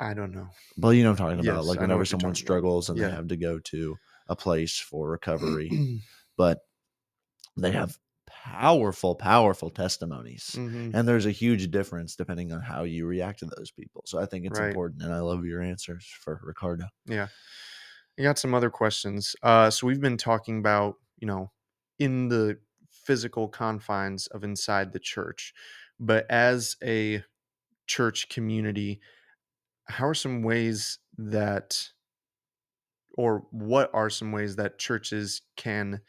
[0.01, 0.49] I don't know.
[0.77, 1.57] But you know what I'm talking about.
[1.59, 2.37] Yes, Like I whenever someone about.
[2.37, 3.09] struggles and Yeah.
[3.09, 5.69] they have to go to a place for recovery,
[6.37, 6.59] but
[7.57, 10.51] they have powerful, powerful testimonies.
[10.55, 10.95] Mhm.
[10.95, 14.03] And there's a huge difference depending on how you react to those people.
[14.05, 14.69] So I think it's Right.
[14.69, 15.03] important.
[15.03, 16.85] And I love your answers for Ricardo.
[17.05, 17.27] Yeah.
[18.19, 19.35] I got some other questions.
[19.43, 21.51] Uh, so we've been talking about, you know,
[21.99, 22.59] in the
[22.89, 25.53] physical confines of inside the church,
[25.99, 27.23] but as a
[27.87, 29.01] church community,
[29.91, 31.89] how are some ways that,
[33.17, 36.01] or what are some ways that churches can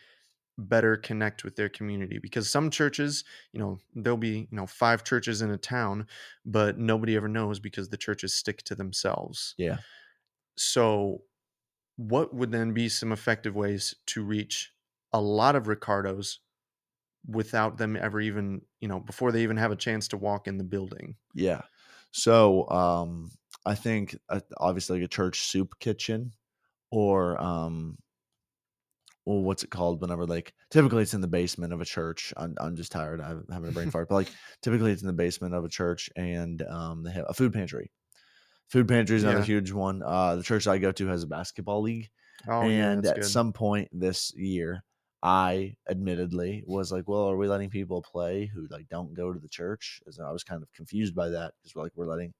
[0.58, 2.18] better connect with their community?
[2.18, 6.06] Because some churches, you know, there'll be, you know, five churches in a town,
[6.44, 9.54] but nobody ever knows because the churches stick to themselves.
[9.58, 9.78] Yeah.
[10.56, 11.22] So,
[11.96, 14.72] what would then be some effective ways to reach
[15.12, 16.40] a lot of Ricardos
[17.26, 20.58] without them ever even, you know, before they even have a chance to walk in
[20.58, 21.16] the building?
[21.34, 21.62] Yeah.
[22.12, 23.30] So um,
[23.64, 26.32] I think uh, obviously like a church soup kitchen
[26.90, 27.98] or um,
[29.24, 30.00] well, what's it called?
[30.00, 32.32] Whenever like typically it's in the basement of a church.
[32.36, 33.20] I'm I'm just tired.
[33.20, 34.08] I'm having a brain fart.
[34.08, 37.34] But like typically it's in the basement of a church and um, they have a
[37.34, 37.92] food pantry.
[38.68, 39.42] Food pantry is another Yeah.
[39.42, 40.02] huge one.
[40.02, 42.10] Uh, the church I go to has a basketball league
[42.46, 43.24] Oh, and that's at good.
[43.24, 44.84] some point this year
[45.22, 49.40] i admittedly was like well are we letting people play who like don't go to
[49.40, 52.34] the church As i was kind of confused by that because we're like we're letting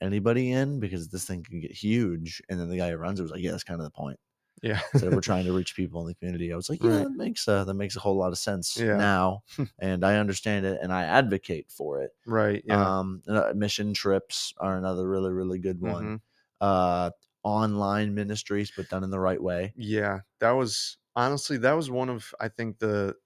[0.00, 3.22] anybody in because this thing can get huge and then the guy who runs it
[3.22, 4.18] was like yeah that's kind of the point
[4.62, 4.80] yeah.
[4.92, 7.00] so we're trying to reach people in the community i was like yeah Right.
[7.00, 8.92] that makes a, that makes a whole lot of sense Yeah.
[8.92, 9.42] now
[9.78, 12.62] and i understand it and i advocate for it right.
[12.64, 12.90] Yeah.
[12.92, 16.20] um uh, mission trips are another really really good one Mhm.
[16.60, 17.10] uh
[17.44, 22.08] online ministries but done in the right way Yeah, that was honestly that was one
[22.08, 23.16] of I think the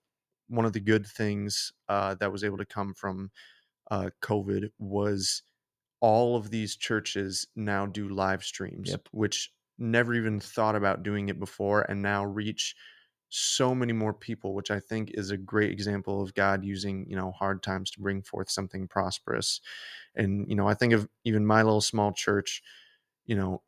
[0.49, 3.31] one of the good things uh, that was able to come from
[3.91, 5.43] uh, COVID was
[6.01, 9.09] all of these churches now do live streams, Yep.
[9.13, 12.77] which never even thought about doing it before, and now reach
[13.29, 17.17] so many more people, which I think is a great example of God using you
[17.17, 19.61] know hard times to bring forth something prosperous.
[20.15, 22.63] And you know, I think of even my little small church,
[23.27, 23.63] you know,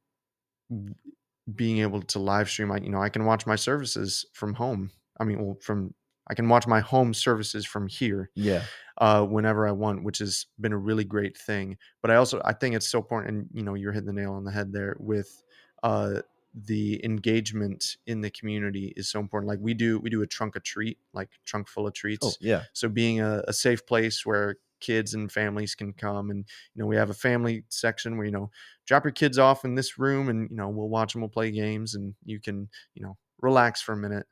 [1.54, 4.90] being able to live stream I you know I can watch my services from home.
[5.18, 5.94] I mean, well, from
[6.32, 8.64] I can watch my home services from here yeah
[8.98, 11.76] uh, whenever I want, which has been a really great thing.
[12.00, 14.32] But I also I think it's so important, and you know, you're hitting the nail
[14.32, 15.42] on the head there with
[15.82, 16.22] uh,
[16.54, 19.48] the engagement in the community is so important.
[19.48, 22.26] Like we do, we do a trunk or treat, like trunk full of treats.
[22.26, 26.44] oh yeah So being a, a safe place where kids and families can come and
[26.74, 28.50] you know we have a family section where you know
[28.84, 31.52] drop your kids off in this room and you know we'll watch them we'll play
[31.52, 34.26] games and you can you know relax for a minute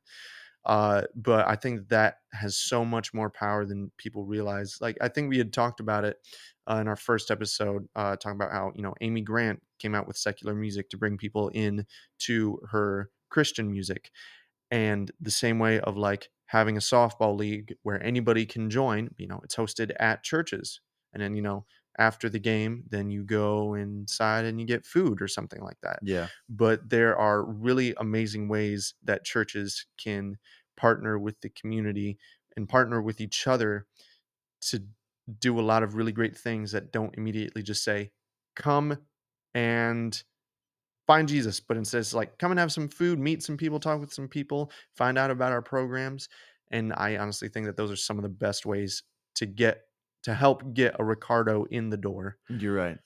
[0.66, 5.08] uh but i think that has so much more power than people realize like i
[5.08, 6.16] think we had talked about it
[6.70, 10.06] uh, in our first episode uh talking about how you know amy grant came out
[10.06, 11.86] with secular music to bring people in
[12.18, 14.10] to her christian music.
[14.70, 19.26] And the same way of like having a softball league where anybody can join you
[19.26, 20.80] know it's hosted at churches.
[21.12, 21.64] And then you know
[21.98, 26.00] after the game then you go inside and you get food or something like that
[26.02, 30.38] yeah but there are really amazing ways that churches can
[30.76, 32.18] partner with the community
[32.56, 33.86] and partner with each other
[34.60, 34.84] to
[35.38, 38.10] do a lot of really great things that don't immediately just say
[38.56, 38.98] come
[39.54, 40.22] and
[41.06, 44.00] find Jesus, but instead it's like come and have some food, meet some people, talk
[44.00, 46.28] with some people, find out about our programs.
[46.70, 49.02] And I honestly think that those are some of the best ways
[49.36, 49.82] to get
[50.24, 52.36] to help get a Ricardo in the door.
[52.48, 52.98] You're right.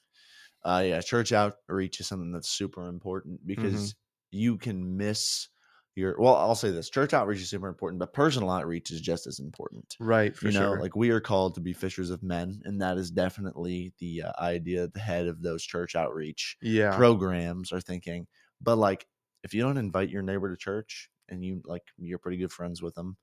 [0.65, 3.95] Uh, yeah, church outreach is something that's super important because
[4.31, 5.49] you can miss
[5.95, 6.17] your.
[6.19, 9.41] Well, I'll say this: church outreach is super important, but personal outreach is just as
[9.41, 9.95] important.
[10.01, 10.81] Right, for you know, sure.
[10.81, 14.33] like we are called to be fishers of men, and that is definitely the uh,
[14.41, 16.97] idea at the head of those church outreach yeah.
[16.97, 18.27] programs are thinking.
[18.63, 19.07] But like,
[19.43, 22.81] if you don't invite your neighbor to church and you like you're pretty good friends
[22.81, 23.19] with them,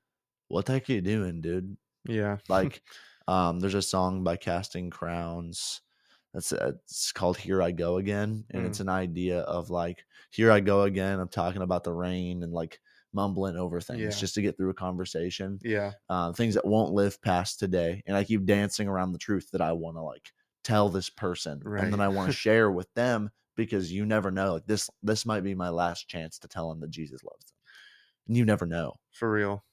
[0.47, 1.75] what the heck are you doing, dude?
[2.05, 2.37] yeah.
[2.49, 2.81] like
[3.27, 5.81] um there's a song by casting crowns
[6.33, 8.67] that's uh, it's called here i go again and Mm.
[8.67, 12.53] it's an idea of like here i go again i'm talking about the rain and
[12.53, 12.79] like
[13.13, 14.09] mumbling over things Yeah.
[14.09, 15.91] just to get through a conversation Yeah.
[16.09, 19.61] uh, things that won't live past today and i keep dancing around the truth that
[19.61, 20.31] i want to like
[20.63, 24.53] tell this person and then i want to share with them because you never know
[24.53, 27.55] like this this might be my last chance to tell them that jesus loves them
[28.29, 29.63] and you never know for real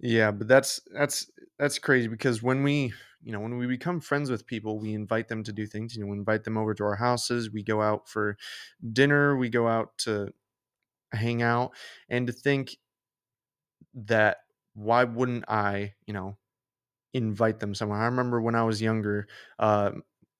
[0.00, 4.30] yeah but that's that's that's crazy because when we you know when we become friends
[4.30, 6.84] with people we invite them to do things you know we invite them over to
[6.84, 8.36] our houses we go out for
[8.92, 10.32] dinner we go out to
[11.12, 11.72] hang out
[12.08, 12.78] and to think
[13.94, 14.38] that
[14.74, 16.36] why wouldn't i you know
[17.14, 19.92] invite them somewhere i remember when i was younger uh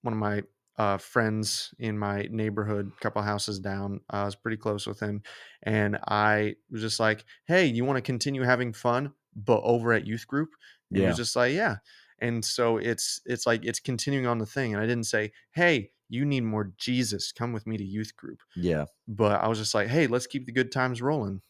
[0.03, 0.43] one of my
[0.77, 4.01] uh, friends in my neighborhood, a couple houses down.
[4.09, 5.23] I was pretty close with him,
[5.63, 10.07] and I was just like, "Hey, you want to continue having fun, but over at
[10.07, 10.49] youth group?"
[10.91, 11.07] And he Yeah.
[11.07, 11.77] was just like, "Yeah."
[12.19, 15.91] And so it's it's like it's continuing on the thing, and I didn't say, "Hey,
[16.09, 17.31] you need more Jesus.
[17.31, 18.85] Come with me to youth group." Yeah.
[19.07, 21.41] But I was just like, "Hey, let's keep the good times rolling,"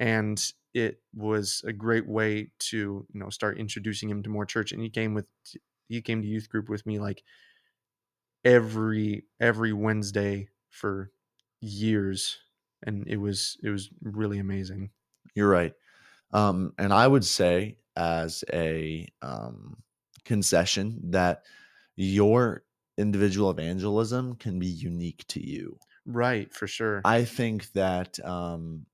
[0.00, 0.42] and
[0.74, 4.72] it was a great way to you know start introducing him to more church.
[4.72, 5.28] And he came with
[5.88, 7.24] he came to youth group with me like
[8.44, 11.12] every every Wednesday for
[11.60, 12.38] years,
[12.82, 14.90] and it was it was really amazing.
[15.34, 15.74] You're right.
[16.32, 19.76] Um, and I would say, as a um,
[20.24, 21.44] concession, that
[21.96, 22.64] your
[22.96, 25.78] individual evangelism can be unique to you.
[26.06, 27.00] Right, for sure.
[27.04, 28.86] I think that um,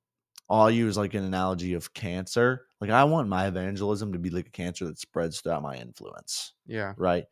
[0.51, 2.67] I'll use like an analogy of cancer.
[2.81, 6.55] Like, I want my evangelism to be like a cancer that spreads throughout my influence,
[6.67, 7.25] yeah, right?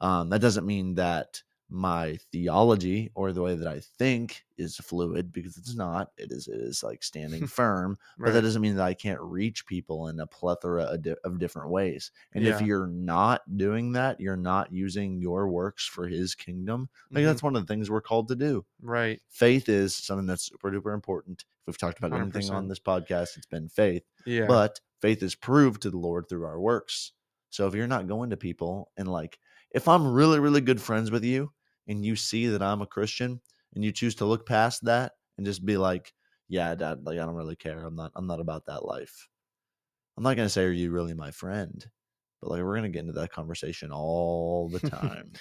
[0.00, 1.42] Um, that doesn't mean that
[1.74, 6.10] my theology or the way that I think is fluid because it's not.
[6.18, 9.64] It is it is like standing firm, but that doesn't mean that I can't reach
[9.66, 12.10] people in a plethora of, di- of different ways.
[12.34, 16.88] And if you're not doing that, you're not using your works for His kingdom.
[17.10, 17.26] Like Mhm.
[17.26, 18.64] that's one of the things we're called to do.
[18.82, 19.20] right.
[19.28, 21.44] Faith is something that's super duper important.
[21.62, 22.54] If we've talked about anything 100%.
[22.54, 24.02] on this podcast, it's been faith.
[24.26, 27.12] Yeah, But faith is proved to the Lord through our works.
[27.50, 29.38] So if you're not going to people and like,
[29.70, 31.50] if I'm really, really good friends with you
[31.88, 33.40] and you see that I'm a Christian
[33.74, 36.14] and you choose to look past that and just be like,
[36.48, 37.84] yeah, dad, like I don't really care.
[37.84, 39.28] I'm not I'm not about that life.
[40.16, 41.88] I'm not gonna say, Are you really my friend?
[42.40, 45.40] But like we're gonna get into that conversation all the time.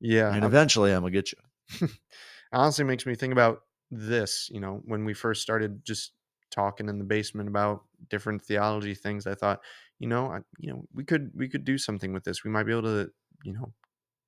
[0.00, 0.34] yeah.
[0.34, 1.88] and I'm- eventually I'm gonna get you.
[2.52, 6.12] honestly makes me think about this you know when we first started just
[6.50, 9.60] talking in the basement about different theology things i thought
[9.98, 12.64] you know I, you know we could we could do something with this we might
[12.64, 13.10] be able to
[13.44, 13.72] you know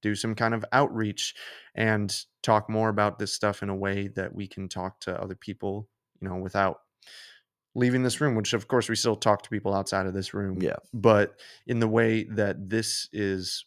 [0.02, 1.35] do some kind of outreach
[1.74, 5.35] and talk more about this stuff in a way that we can talk to other
[5.35, 5.88] people
[6.20, 6.80] you know without
[7.74, 10.59] leaving this room which of course we still talk to people outside of this room
[10.61, 10.76] Yeah.
[10.94, 13.66] but in the way that this is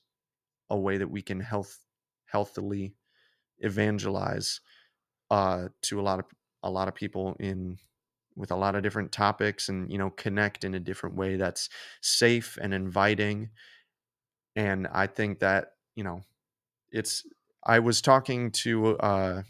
[0.69, 1.77] a way that we can health
[2.25, 2.95] healthily
[3.59, 4.61] evangelize
[5.31, 6.25] uh to a lot of
[6.63, 7.77] a lot of people in
[8.35, 11.69] with a lot of different topics and you know connect in a different way that's
[12.01, 13.49] safe and inviting
[14.55, 16.23] and i think that you know
[16.93, 17.25] it's
[17.65, 19.41] i was talking to uh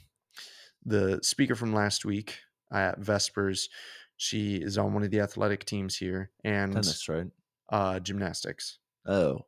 [0.84, 2.40] the speaker from last week
[2.74, 3.70] at vespers
[4.18, 7.28] she is on one of the athletic teams here and Tennis, right?
[7.72, 9.46] uh gymnastics Oh.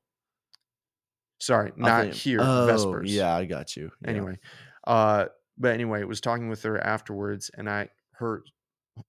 [1.39, 3.89] sorry not think- here Oh, vespers Yeah, I got you.
[4.03, 4.09] Yeah.
[4.11, 4.37] anyway
[4.85, 5.25] uh
[5.57, 8.43] but anyway was talking with her afterwards and i her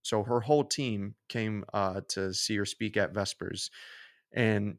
[0.01, 3.69] so her whole team came uh to see her speak at vespers
[4.33, 4.77] and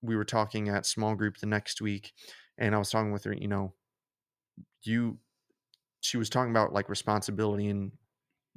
[0.00, 2.12] we were talking at small group the next week
[2.58, 3.72] and i was talking with her you know
[4.82, 5.18] you
[6.00, 7.92] she was talking about like responsibility and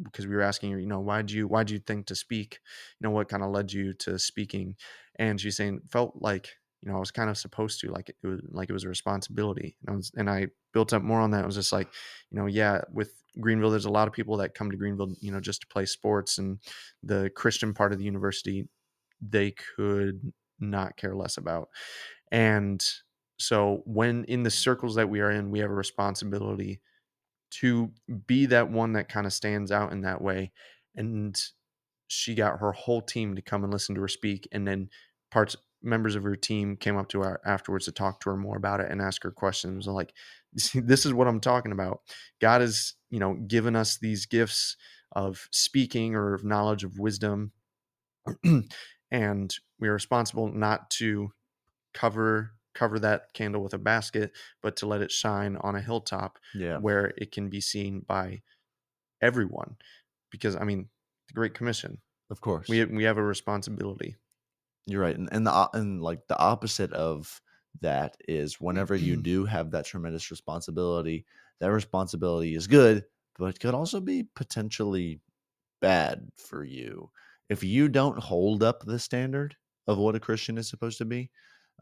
[0.03, 2.59] because we were asking her you know why'd you why'd you think to speak?
[2.99, 4.75] You know what kind of led you to speaking?
[5.17, 6.49] And she's saying felt like
[6.83, 8.89] you know i was kind of supposed to like it was like it was a
[8.89, 9.75] responsibility.
[9.81, 11.43] And i was and i built up more on that.
[11.43, 11.87] It was just like
[12.29, 15.31] you know yeah with greenville there's a lot of people that come to greenville you
[15.31, 16.57] know just to play sports and
[17.03, 18.67] the christian part of the university
[19.21, 21.69] they could not care less about.
[22.31, 22.83] And
[23.37, 26.81] so when in the circles that we are in we have a responsibility
[27.49, 27.91] to
[28.25, 30.51] be that one that kind of stands out in that way
[30.95, 31.41] and
[32.07, 34.89] she got her whole team to come and listen to her speak and then
[35.31, 38.57] parts members of her team came up to her afterwards to talk to her more
[38.57, 40.13] about it and ask her questions like
[40.73, 42.01] this is what i'm talking about.
[42.41, 44.75] God has you know given us these gifts
[45.13, 47.51] of speaking or of knowledge of wisdom
[49.11, 51.31] and we are responsible not to
[51.93, 56.37] cover cover that candle with a basket but to let it shine on a hilltop
[56.53, 56.77] Yeah.
[56.85, 58.41] where it can be seen by
[59.21, 59.75] everyone
[60.31, 60.89] because i mean
[61.27, 62.69] the great commission Of course.
[62.69, 64.15] we we have a responsibility
[64.85, 67.41] You're right, and and the and like the opposite of
[67.81, 71.25] that is whenever you do have that tremendous responsibility,
[71.59, 73.05] that responsibility is good,
[73.37, 75.21] but could also be potentially
[75.81, 77.11] bad for you
[77.49, 79.55] if you don't hold up the standard
[79.87, 81.31] of what a Christian is supposed to be.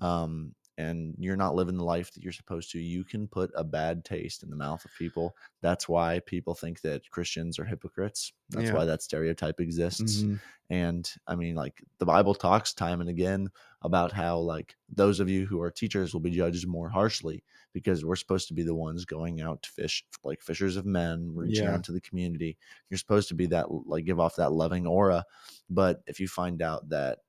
[0.01, 3.63] Um, and you're not living the life that you're supposed to, you can put a
[3.63, 5.35] bad taste in the mouth of people.
[5.61, 8.33] That's why people think that Christians are hypocrites.
[8.49, 8.73] That's Yeah.
[8.73, 10.25] why that stereotype exists.
[10.25, 10.39] Mhm.
[10.69, 13.49] And I mean, like the Bible talks time and again
[13.83, 18.03] about how, like, those of you who are teachers will be judged more harshly because
[18.03, 21.67] we're supposed to be the ones going out to fish, like fishers of men, reaching
[21.67, 21.69] Yeah.
[21.69, 22.57] out to the community.
[22.89, 25.23] You're supposed to be that, like, give off that loving aura.
[25.69, 27.19] But if you find out that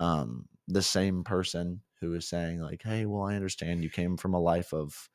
[0.00, 4.34] um, the same person who is saying, like, hey, well, I understand you came from
[4.34, 5.08] a life of,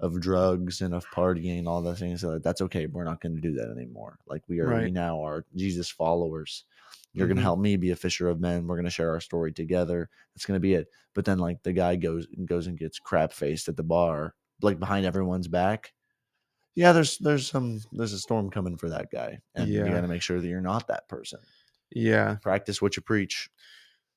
[0.00, 2.22] of drugs and of partying, all those things.
[2.22, 2.86] So that's okay.
[2.86, 4.18] We're not going to do that anymore.
[4.26, 6.64] Like we are, we now are Jesus followers.
[7.12, 7.40] You're going Mhm.
[7.40, 8.66] to help me be a fisher of men.
[8.66, 10.08] We're going to share our story together.
[10.34, 10.88] That's going to be it.
[11.14, 14.34] But then like the guy goes and goes and gets crap faced at the bar,
[14.62, 15.92] like behind everyone's back.
[16.76, 20.08] Yeah, there's there's some there's a storm coming for that guy, and you got to
[20.08, 21.40] make sure that you're not that person.
[21.90, 22.36] Yeah.
[22.40, 23.50] Practice what you preach.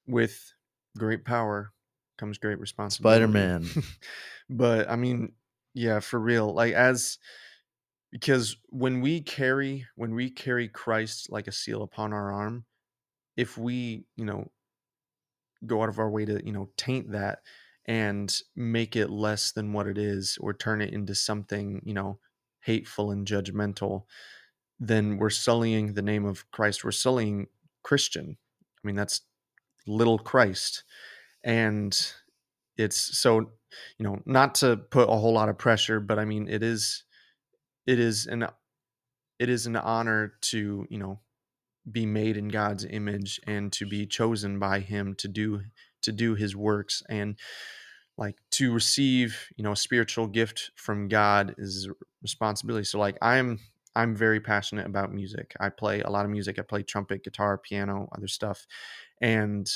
[0.05, 0.52] With
[0.97, 1.71] great power
[2.17, 3.21] comes great responsibility.
[3.21, 3.67] Spider Man.
[4.49, 5.33] but I mean,
[5.73, 6.53] yeah, for real.
[6.53, 7.17] Like as
[8.11, 12.65] because when we carry when we carry Christ like a seal upon our arm,
[13.35, 14.51] if we, you know,
[15.65, 17.39] go out of our way to, you know, taint that
[17.85, 22.19] and make it less than what it is or turn it into something, you know,
[22.61, 24.03] hateful and judgmental,
[24.79, 26.83] then we're sullying the name of Christ.
[26.83, 27.47] We're sullying
[27.83, 28.37] Christian.
[28.83, 29.21] I mean, that's
[29.87, 30.83] little Christ.
[31.43, 31.95] And
[32.77, 33.39] it's so,
[33.97, 37.03] you know, not to put a whole lot of pressure, but I mean, it is,
[37.85, 38.47] it is an,
[39.39, 41.19] it is an honor to, you know,
[41.89, 45.61] be made in God's image and to be chosen by him to do
[46.01, 47.37] to do his works and
[48.17, 51.89] like to receive you know a spiritual gift from God is
[52.21, 53.59] responsibility so like I'm
[53.95, 57.57] I'm very passionate about music I play a lot of music I play trumpet guitar
[57.57, 58.65] piano other stuff
[59.21, 59.69] and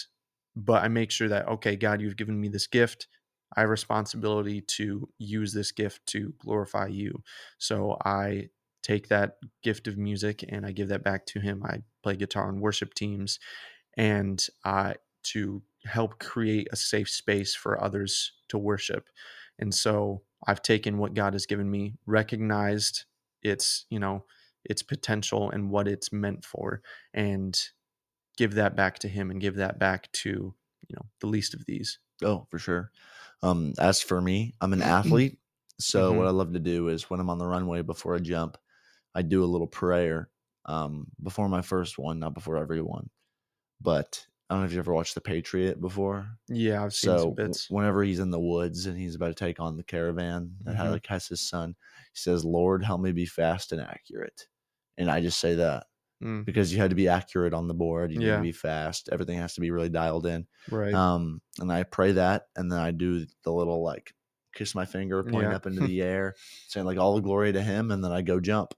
[0.56, 3.08] but I make sure that okay God you've given me this gift
[3.56, 7.24] I have responsibility to use this gift to glorify you
[7.58, 8.50] so I
[8.88, 11.62] take that gift of music and I give that back to him.
[11.66, 13.38] I play guitar on worship teams
[13.98, 19.10] and I to help create a safe space for others to worship.
[19.60, 23.04] And so I've taken what God has given me, recognized
[23.42, 24.26] its, you know,
[24.66, 26.82] its potential and what it's meant for
[27.14, 27.60] and
[28.38, 30.30] give that back to him and give that back to,
[30.88, 32.00] you know, the least of these.
[32.24, 32.92] Oh, for sure.
[33.44, 35.40] Um, as for me, I'm an athlete.
[35.80, 36.18] So Mhm.
[36.18, 38.58] what I love to do is when I'm on the runway before i jump,
[39.16, 40.32] I do a little prayer
[40.66, 43.10] um, before my first one, not before every one.
[43.82, 46.26] But I don't know if you ever watched The Patriot before.
[46.48, 47.70] Yeah, I've seen So bits.
[47.70, 50.86] whenever he's in the woods and he's about to take on the caravan that ha-
[50.86, 50.92] Mhm.
[50.92, 51.76] like has his son,
[52.14, 54.48] he says, "Lord, help me be fast and accurate."
[54.98, 55.88] And I just say that
[56.24, 58.12] Mm, because you had to be accurate on the board.
[58.12, 59.10] You need to be fast.
[59.12, 60.48] Everything has to be really dialed in.
[60.72, 60.92] right.
[60.94, 64.14] Um, and I pray that, and then I do the little like
[64.56, 65.56] kiss my finger, point Yeah.
[65.56, 66.34] up into the air,
[66.70, 68.74] saying like all the glory to Him, and then I go jump,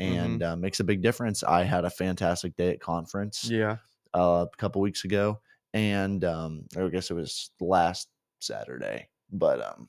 [0.00, 0.12] Mm-hmm.
[0.14, 1.42] and uh, makes a big difference.
[1.42, 3.78] I had a fantastic day at conference yeah.
[4.18, 5.40] Uh, a couple weeks ago,
[5.72, 8.08] and um, I guess it was last
[8.40, 9.88] Saturday, but um,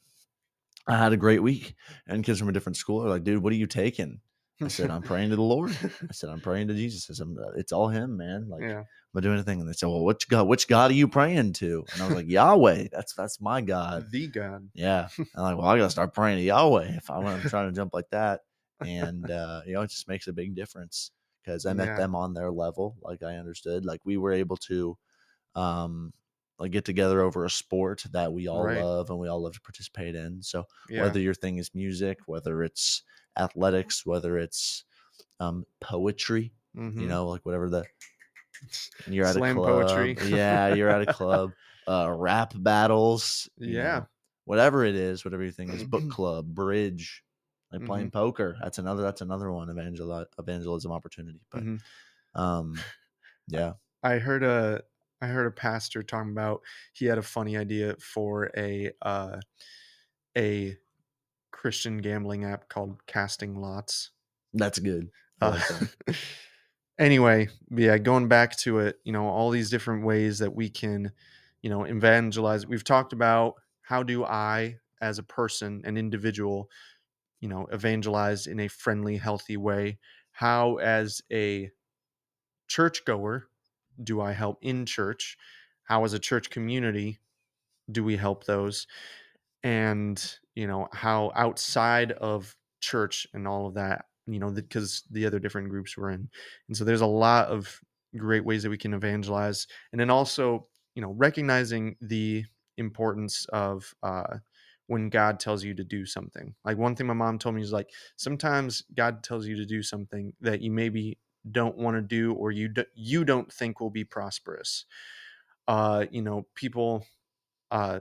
[0.87, 1.75] I had a great week.
[2.07, 4.19] And kids from a different school are like, "Dude, what are you taking?"
[4.61, 7.27] I said, "I'm praying to the Lord." I said, "I'm praying to Jesus." I said,
[7.57, 8.79] "It's all Him, man." Like, yeah.
[8.79, 8.85] am
[9.17, 9.59] I doing anything?
[9.59, 11.85] And they said, Well, which God, which God are you praying to?
[11.93, 12.87] And I was like, Yahweh.
[12.91, 14.07] That's that's my God.
[14.11, 14.69] The God.
[14.73, 15.07] Yeah.
[15.35, 18.09] I'm like, well, I gotta start praying to Yahweh if I'm trying to jump like
[18.11, 18.41] that.
[18.81, 21.11] And uh, you know, it just makes a big difference
[21.49, 21.97] because I met Yeah.
[21.97, 23.83] them on their level, like I understood.
[23.85, 24.97] Like we were able to
[25.55, 26.13] um
[26.59, 28.77] like get together over a sport that we all Right.
[28.77, 30.43] love and we all love to participate in.
[30.43, 31.03] So Yeah.
[31.03, 33.03] whether your thing is music, whether it's
[33.37, 34.83] athletics, whether it's
[35.39, 37.01] um poetry, Mhm.
[37.01, 37.87] you know, like whatever the
[39.07, 39.87] you're at Slam a club.
[39.87, 40.17] poetry.
[40.29, 41.51] yeah, you're at a club.
[41.87, 43.49] Uh, rap battles.
[43.57, 43.99] Yeah.
[44.01, 44.07] know,
[44.45, 47.23] whatever it is, whatever your thing is, book club, bridge,
[47.71, 48.09] like playing Mm-hmm.
[48.11, 48.57] poker.
[48.61, 49.03] That's another.
[49.03, 51.41] That's another one evangel evangelism opportunity.
[51.51, 51.81] But Mhm.
[52.35, 52.85] um,
[53.47, 54.83] yeah, I heard a
[55.21, 56.61] I heard a pastor talking about
[56.93, 59.39] he had a funny idea for a uh,
[60.37, 60.77] a
[61.51, 64.11] Christian gambling app called Casting Lots.
[64.53, 65.11] that's good.
[65.41, 65.89] Uh, like that.
[66.99, 71.11] anyway, yeah, going back to it, you know, all these different ways that we can,
[71.61, 72.65] you know, evangelize.
[72.67, 76.69] We've talked about how do I, as a person, an individual,
[77.39, 79.97] you know, evangelize in a friendly, healthy way.
[80.31, 81.71] How, as a
[82.67, 83.47] churchgoer,
[84.03, 85.37] do I help in church?
[85.83, 87.19] How, as a church community,
[87.91, 88.87] do we help those?
[89.63, 90.23] And,
[90.55, 95.39] you know, how outside of church and all of that, you know, because the other
[95.39, 96.29] different groups we're in.
[96.67, 97.79] And so there's a lot of
[98.15, 99.67] great ways that we can evangelize.
[99.91, 102.45] And then also, you know, recognizing the
[102.77, 104.37] importance of, uh,
[104.89, 106.55] when God tells you to do something.
[106.65, 109.83] Like one thing my mom told me is like sometimes God tells you to do
[109.83, 111.19] something that you maybe
[111.51, 114.85] don't want to do or you do, you don't think will be prosperous.
[115.67, 117.05] Uh, you know, people
[117.71, 117.99] uh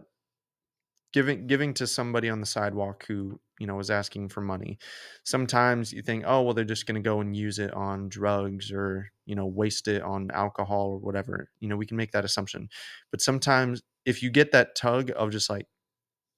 [1.13, 4.79] giving giving to somebody on the sidewalk who, you know, is asking for money.
[5.25, 8.71] Sometimes you think, "Oh, well they're just going to go and use it on drugs
[8.73, 12.25] or, you know, waste it on alcohol or whatever." You know, we can make that
[12.25, 12.69] assumption.
[13.11, 15.67] But sometimes if you get that tug of just like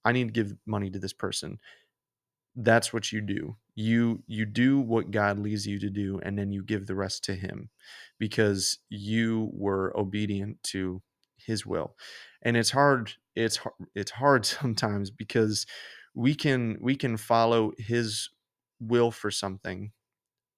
[0.05, 1.59] I need to give money to this person.
[2.57, 3.57] that's what you do.
[3.75, 7.25] You you do what god leads you to do and then you give the rest
[7.25, 7.71] to him
[8.19, 11.03] because you were obedient to
[11.37, 11.97] his will.
[12.43, 15.67] And it's hard it's hard it's hard sometimes because
[16.15, 18.29] we can we can follow his
[18.81, 19.93] will for something.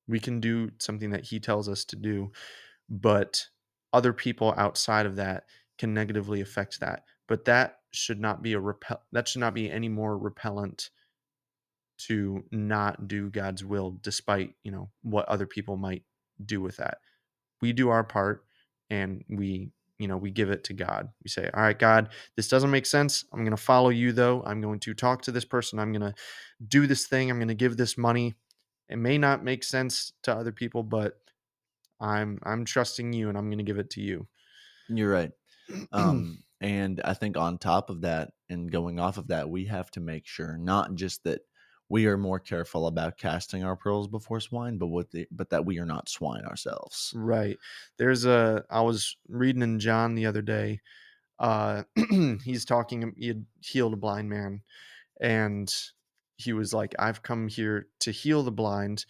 [0.08, 2.32] We can do something that he tells us to do
[2.90, 3.48] but
[3.92, 5.44] other people outside of that
[5.78, 7.04] can negatively affect that.
[7.28, 10.90] But that should not be a repel that should not be any more repellent
[12.06, 16.02] to not do God's will despite, you know, what other people might
[16.44, 16.98] do with that.
[17.60, 18.44] We do our part
[18.90, 21.10] and we, you know, we give it to God.
[21.22, 23.24] We say, "All right, God, this doesn't make sense.
[23.32, 24.42] I'm going to follow you though.
[24.44, 25.78] I'm going to talk to this person.
[25.78, 26.14] I'm going to
[26.66, 27.30] do this thing.
[27.30, 28.34] I'm going to give this money.
[28.88, 31.20] It may not make sense to other people, but
[32.00, 34.26] I'm I'm trusting you and I'm going to give it to you."
[34.88, 35.32] You're right.
[35.92, 39.90] Um, and I think on top of that, and going off of that, we have
[39.92, 41.40] to make sure not just that
[41.88, 45.66] we are more careful about casting our pearls before swine, but what the, but that
[45.66, 47.12] we are not swine ourselves.
[47.14, 47.58] Right.
[47.98, 50.80] There's a I was reading in John the other day.
[51.38, 51.82] Uh
[52.44, 54.62] he's talking he had healed a blind man
[55.20, 55.70] and
[56.36, 59.04] he was like I've come here to heal the blind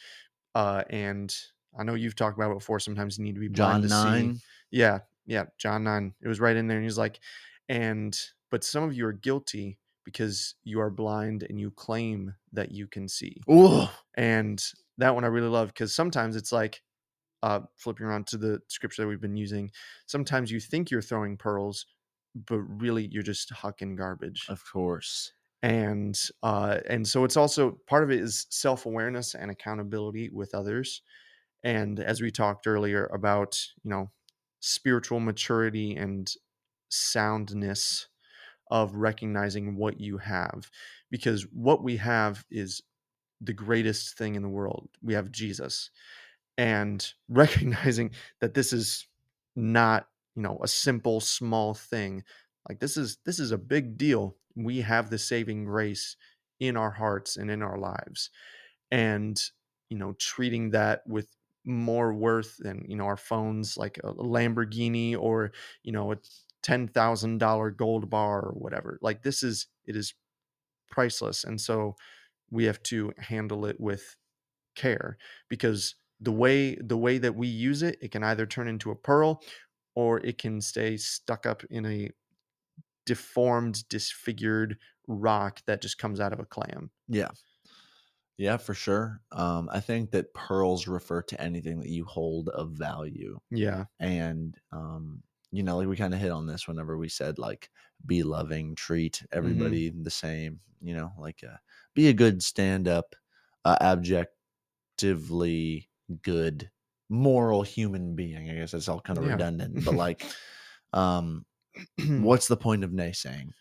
[0.55, 1.32] uh and
[1.78, 3.88] I know you've talked about it before sometimes you need to be blind John to
[3.88, 4.34] nine.
[4.36, 4.42] see.
[4.70, 5.00] Yeah.
[5.27, 6.14] Yeah, John 9.
[6.20, 7.20] It was right in there and he's like
[7.68, 8.18] and
[8.51, 12.87] but some of you are guilty because you are blind and you claim that you
[12.87, 14.62] can see Ooh, and
[14.99, 16.83] that one I really love because sometimes it's like
[17.43, 19.70] uh, flipping around to the scripture that we've been using.
[20.07, 21.87] Sometimes you think you're throwing pearls,
[22.35, 24.47] but really you're just hucking garbage.
[24.49, 25.33] of course.
[25.62, 30.55] And uh, and so it's also part of it is self awareness and accountability with
[30.55, 31.03] others.
[31.62, 34.11] And as we talked earlier about you know
[34.62, 36.32] spiritual maturity and
[36.88, 38.06] soundness
[38.70, 40.70] of recognizing what you have,
[41.10, 42.82] because what we have is
[43.40, 44.88] the greatest thing in the world.
[45.02, 45.90] We have Jesus.
[46.56, 49.06] And recognizing that this is
[49.56, 50.06] not,
[50.36, 52.22] you know, a simple small thing.
[52.68, 54.36] Like this is this is a big deal.
[54.54, 56.16] We have the saving grace
[56.60, 58.30] in our hearts and in our lives.
[58.90, 59.40] And,
[59.90, 61.28] you know, treating that with
[61.64, 65.52] more worth than, you know, our phones like a Lamborghini or,
[65.82, 66.16] you know, a
[66.62, 68.98] $10,000 gold bar or whatever.
[69.02, 70.14] Like this is it is
[70.90, 71.44] priceless.
[71.44, 71.96] And so
[72.50, 74.16] we have to handle it with
[74.76, 78.90] care because the way the way that we use it it can either turn into
[78.90, 79.42] a pearl
[79.96, 82.10] or it can stay stuck up in a
[83.06, 87.32] deformed disfigured rock that just comes out of a clam Yeah.
[88.39, 89.20] Yeah, for sure.
[89.30, 93.39] Um, I think that pearls refer to anything that you hold of value.
[93.51, 97.39] yeah And um, you know, like we kind of hit on this whenever we said
[97.39, 97.70] like
[98.07, 101.59] be loving, treat everybody the same, you know, like uh,
[101.95, 103.16] be a good stand up,
[103.64, 103.78] uh,
[104.99, 105.91] objectively
[106.22, 106.70] good,
[107.09, 108.51] moral human being.
[108.51, 109.24] I guess that's all kind of Yeah.
[109.24, 110.26] redundant, but like,
[110.93, 111.47] um,
[112.16, 113.53] what's the point of naysaying?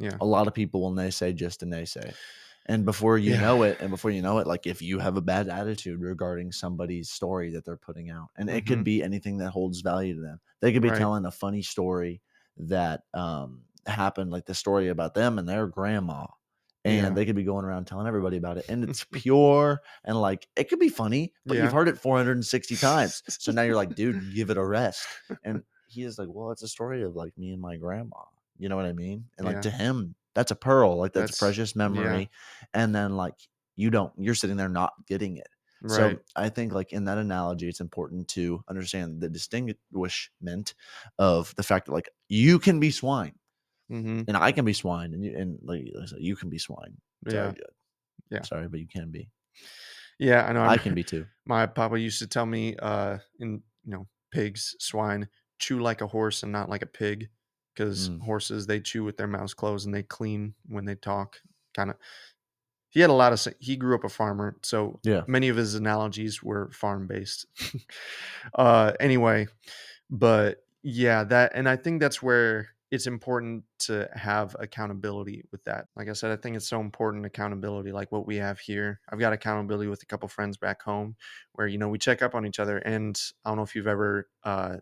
[0.00, 2.14] yeah a lot of people will naysay just to naysay.
[2.66, 3.38] And before you Yeah.
[3.38, 6.52] know it, and before you know it, like if you have a bad attitude regarding
[6.52, 8.84] somebody's story that they're putting out, and it could Mhm.
[8.84, 10.92] be anything that holds value to them, they could be Right.
[10.92, 12.22] telling a funny story
[12.56, 16.26] that um, happened, like the story about them and their grandma,
[16.84, 17.16] and Yeah.
[17.16, 20.64] they could be going around telling everybody about it, and it's pure and like it
[20.68, 21.58] could be funny, but Yeah.
[21.58, 25.08] you've heard it 460 times, so now you're like, dude, give it a rest.
[25.44, 28.24] And he is like, well, it's a story of like me and my grandma.
[28.58, 29.28] You know what I mean?
[29.38, 30.96] And like to him, that's a pearl.
[30.98, 32.30] Like that's, That's- a precious memory.
[32.74, 33.34] And then like
[33.76, 35.48] you don't, you're sitting there not getting it.
[35.88, 40.74] So I think like in that analogy, it's important to understand the distinguishment
[41.18, 43.34] of the fact that like you can be swine
[43.88, 45.82] hmm and I can be swine and you and like
[46.18, 46.96] you can be swine.
[47.28, 47.52] Sorry, yeah
[48.30, 48.42] Yeah.
[48.42, 49.28] Sorry, but you can be.
[50.18, 51.26] yeah i know I I'm- can be too.
[51.46, 55.28] my papa used to tell me uh in you know pigs swine
[55.58, 57.28] chew like a horse and not like a pig
[57.74, 58.20] because Mm.
[58.22, 61.40] horses they chew with their mouths closed and they clean when they talk
[61.74, 61.96] kind of
[62.90, 65.22] he had a lot of he grew up a farmer so Yeah.
[65.26, 67.46] many of his analogies were farm based
[68.54, 69.46] uh anyway
[70.10, 75.88] but yeah that and i think that's where it's important to have accountability with that
[75.96, 79.18] like i said i think it's so important accountability like what we have here i've
[79.18, 81.16] got accountability with a couple friends back home
[81.52, 83.86] where you know we check up on each other and i don't know if you've
[83.86, 84.76] ever uh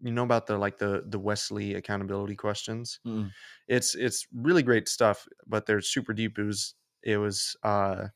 [0.00, 3.34] you know about the like the the wesley accountability questions Mm.
[3.68, 8.08] it's it's really great stuff but they're super deep it was it was uh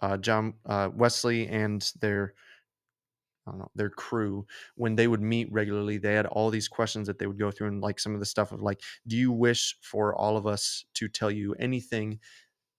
[0.00, 2.34] uh john uh wesley and their
[3.46, 4.44] I don't know, their crew,
[4.74, 7.68] when they would meet regularly, they had all these questions that they would go through
[7.68, 10.84] and like some of the stuff of like, do you wish for all of us
[10.94, 12.18] to tell you anything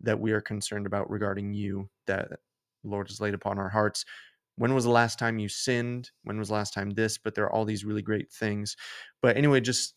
[0.01, 2.37] that we are concerned about regarding you that the
[2.83, 4.05] Lord has laid upon our hearts.
[4.57, 6.11] When was the last time you sinned?
[6.23, 7.17] When was the last time this?
[7.17, 8.75] But there are all these really great things.
[9.21, 9.95] But anyway, just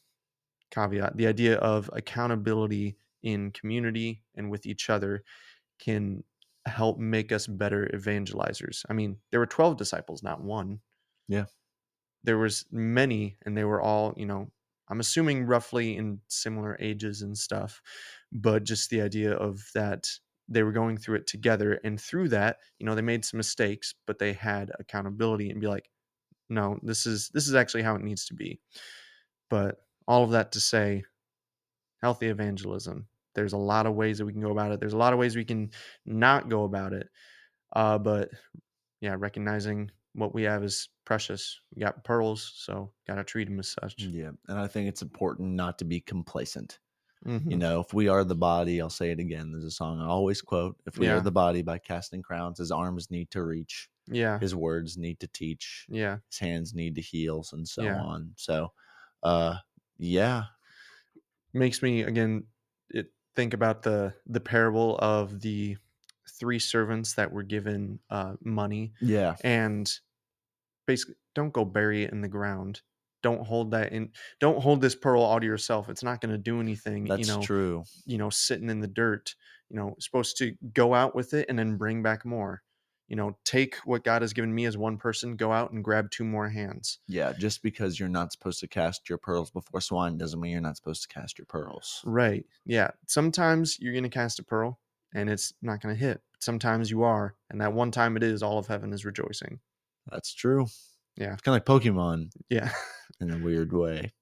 [0.71, 5.25] caveat the idea of accountability in community and with each other
[5.79, 6.23] can
[6.67, 8.85] help make us better evangelizers.
[8.89, 10.81] I mean, there were 12 disciples, not one.
[11.29, 11.47] Yeah.
[12.23, 14.51] There was many and they were all, you know,
[14.89, 17.81] I'm assuming roughly in similar ages and stuff,
[18.33, 20.07] but just the idea of that
[20.51, 23.95] they were going through it together and through that, you know, they made some mistakes,
[24.07, 25.89] but they had accountability and be like,
[26.49, 28.61] no, this is this is actually how it needs to be.
[29.49, 29.77] But
[30.07, 31.05] all of that to say
[32.03, 34.99] healthy evangelism there's a lot of ways that we can go about it there's a
[34.99, 35.71] lot of ways we can
[36.05, 37.09] not go about it
[37.75, 38.31] uh, but
[39.01, 43.69] yeah recognizing what we have is precious we got pearls so gotta treat them as
[43.69, 46.81] such Yeah, and I think it's important not to be complacent.
[47.25, 47.51] Mhm.
[47.51, 49.53] You know, if we are the body, I'll say it again.
[49.53, 51.11] There's a song I always quote: "If we Yeah.
[51.11, 55.21] are the body, by casting crowns, his arms need to reach, yeah his words need
[55.21, 57.97] to teach, yeah his hands need to heal, and so Yeah.
[57.97, 58.73] on." So,
[59.23, 59.59] uh,
[59.99, 60.45] yeah,
[61.53, 62.47] makes me again
[62.91, 65.77] it, think about the the parable of the
[66.29, 69.99] three servants that were given uh, money yeah, and
[70.87, 72.83] basically don't go bury it in the ground
[73.23, 74.11] don't hold that in
[74.41, 77.35] don't hold this pearl all to yourself it's not going to do anything that's you
[77.35, 77.85] know true.
[78.07, 79.35] you know sitting in the dirt
[79.69, 82.63] you know supposed to go out with it and then bring back more
[83.09, 86.11] you know take what god has given me as one person go out and grab
[86.11, 90.17] two more hands Yeah, just because you're not supposed to cast your pearls before swine
[90.17, 92.01] doesn't mean you're not supposed to cast your pearls.
[92.05, 94.79] right yeah sometimes you're going to cast a pearl
[95.13, 98.43] and it's not going to hit sometimes you are and that one time it is
[98.43, 99.59] all of heaven is rejoicing
[100.11, 100.67] That's true.
[101.17, 101.33] Yeah.
[101.35, 102.71] it's kind of like Pokemon yeah
[103.21, 104.13] in a weird way.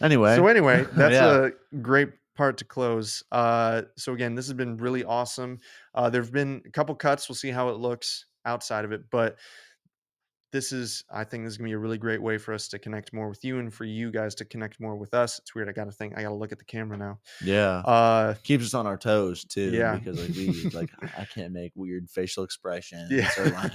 [0.00, 1.46] Anyway, So anyway, that's Yeah.
[1.72, 3.22] a great part to close.
[3.30, 5.58] Uh, so again, this has been really awesome.
[5.94, 7.28] Uh, there have been a couple cuts.
[7.28, 9.38] We'll see how it looks outside of it, but
[10.52, 12.78] this is, I think, this is gonna be a really great way for us to
[12.78, 15.38] connect more with you and for you guys to connect more with us.
[15.38, 15.68] It's weird.
[15.68, 16.12] I got to think.
[16.16, 17.18] I got to look at the camera now.
[17.42, 19.70] yeah, Uh, keeps us on our toes too.
[19.72, 19.96] Yeah.
[19.96, 23.30] because like we like I can't make weird facial expressions Yeah.
[23.38, 23.72] or like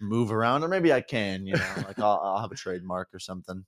[0.00, 1.46] move around, or maybe I can.
[1.46, 3.64] You know, like I'll, I'll have a trademark or something.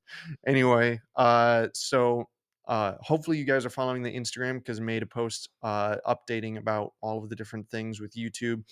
[0.47, 2.25] anyway, uh, so
[2.69, 6.95] uh, hopefully you guys are following the Instagram because made a post uh, updating about
[7.01, 8.65] all of the different things with YouTube.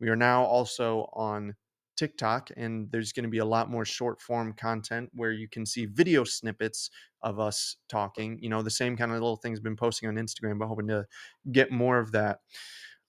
[0.00, 1.54] We are now also on
[2.02, 5.64] TikTok, and there's going to be a lot more short form content where you can
[5.64, 6.90] see video snippets
[7.22, 8.40] of us talking.
[8.42, 11.06] You know, the same kind of little things been posting on Instagram, but hoping to
[11.52, 12.40] get more of that.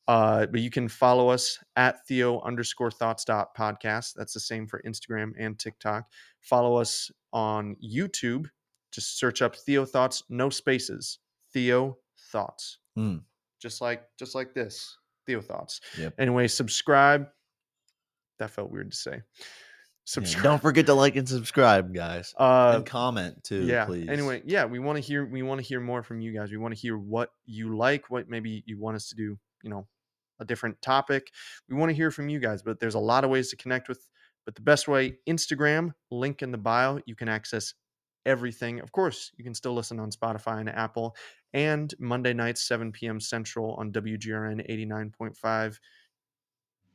[0.07, 4.13] Uh, but you can follow us at Theo underscore thoughts dot podcast.
[4.15, 6.05] That's the same for Instagram and TikTok.
[6.39, 8.45] Follow us on YouTube.
[8.91, 11.17] Just search up Theo Thoughts, no spaces.
[11.51, 11.97] Theo
[12.31, 12.77] Thoughts.
[12.95, 13.17] Hmm.
[13.59, 14.95] Just like just like this.
[15.25, 15.81] Theo Thoughts.
[15.97, 16.13] Yep.
[16.19, 17.27] Anyway, subscribe.
[18.39, 19.21] That felt weird to say.
[20.17, 23.63] Yeah, Don't forget to like and subscribe, guys, uh, and comment too.
[23.63, 23.86] yeah.
[23.86, 24.09] please.
[24.09, 26.51] Anyway, yeah, we want to hear we want to hear more from you guys.
[26.51, 29.69] We want to hear what you like, what maybe you want us to do, you
[29.69, 29.88] know,
[30.39, 31.31] a different topic.
[31.69, 33.88] We want to hear from you guys, but there's a lot of ways to connect
[33.88, 34.05] with
[34.45, 37.73] but the best way, Instagram, link in the bio, you can access
[38.25, 38.79] everything.
[38.79, 41.15] Of course, you can still listen on Spotify and Apple
[41.53, 43.19] and Monday nights 7 p.m.
[43.19, 45.77] Central on WGRN 89.5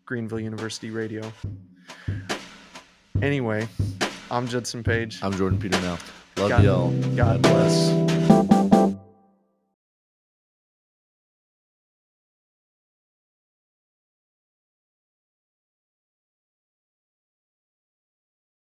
[0.09, 1.21] Greenville University Radio.
[3.21, 3.69] Anyway,
[4.31, 5.19] I'm Judson Page.
[5.23, 5.99] I'm Jordan Peter now.
[6.39, 6.91] Love God- y'all.
[7.15, 8.08] God bless.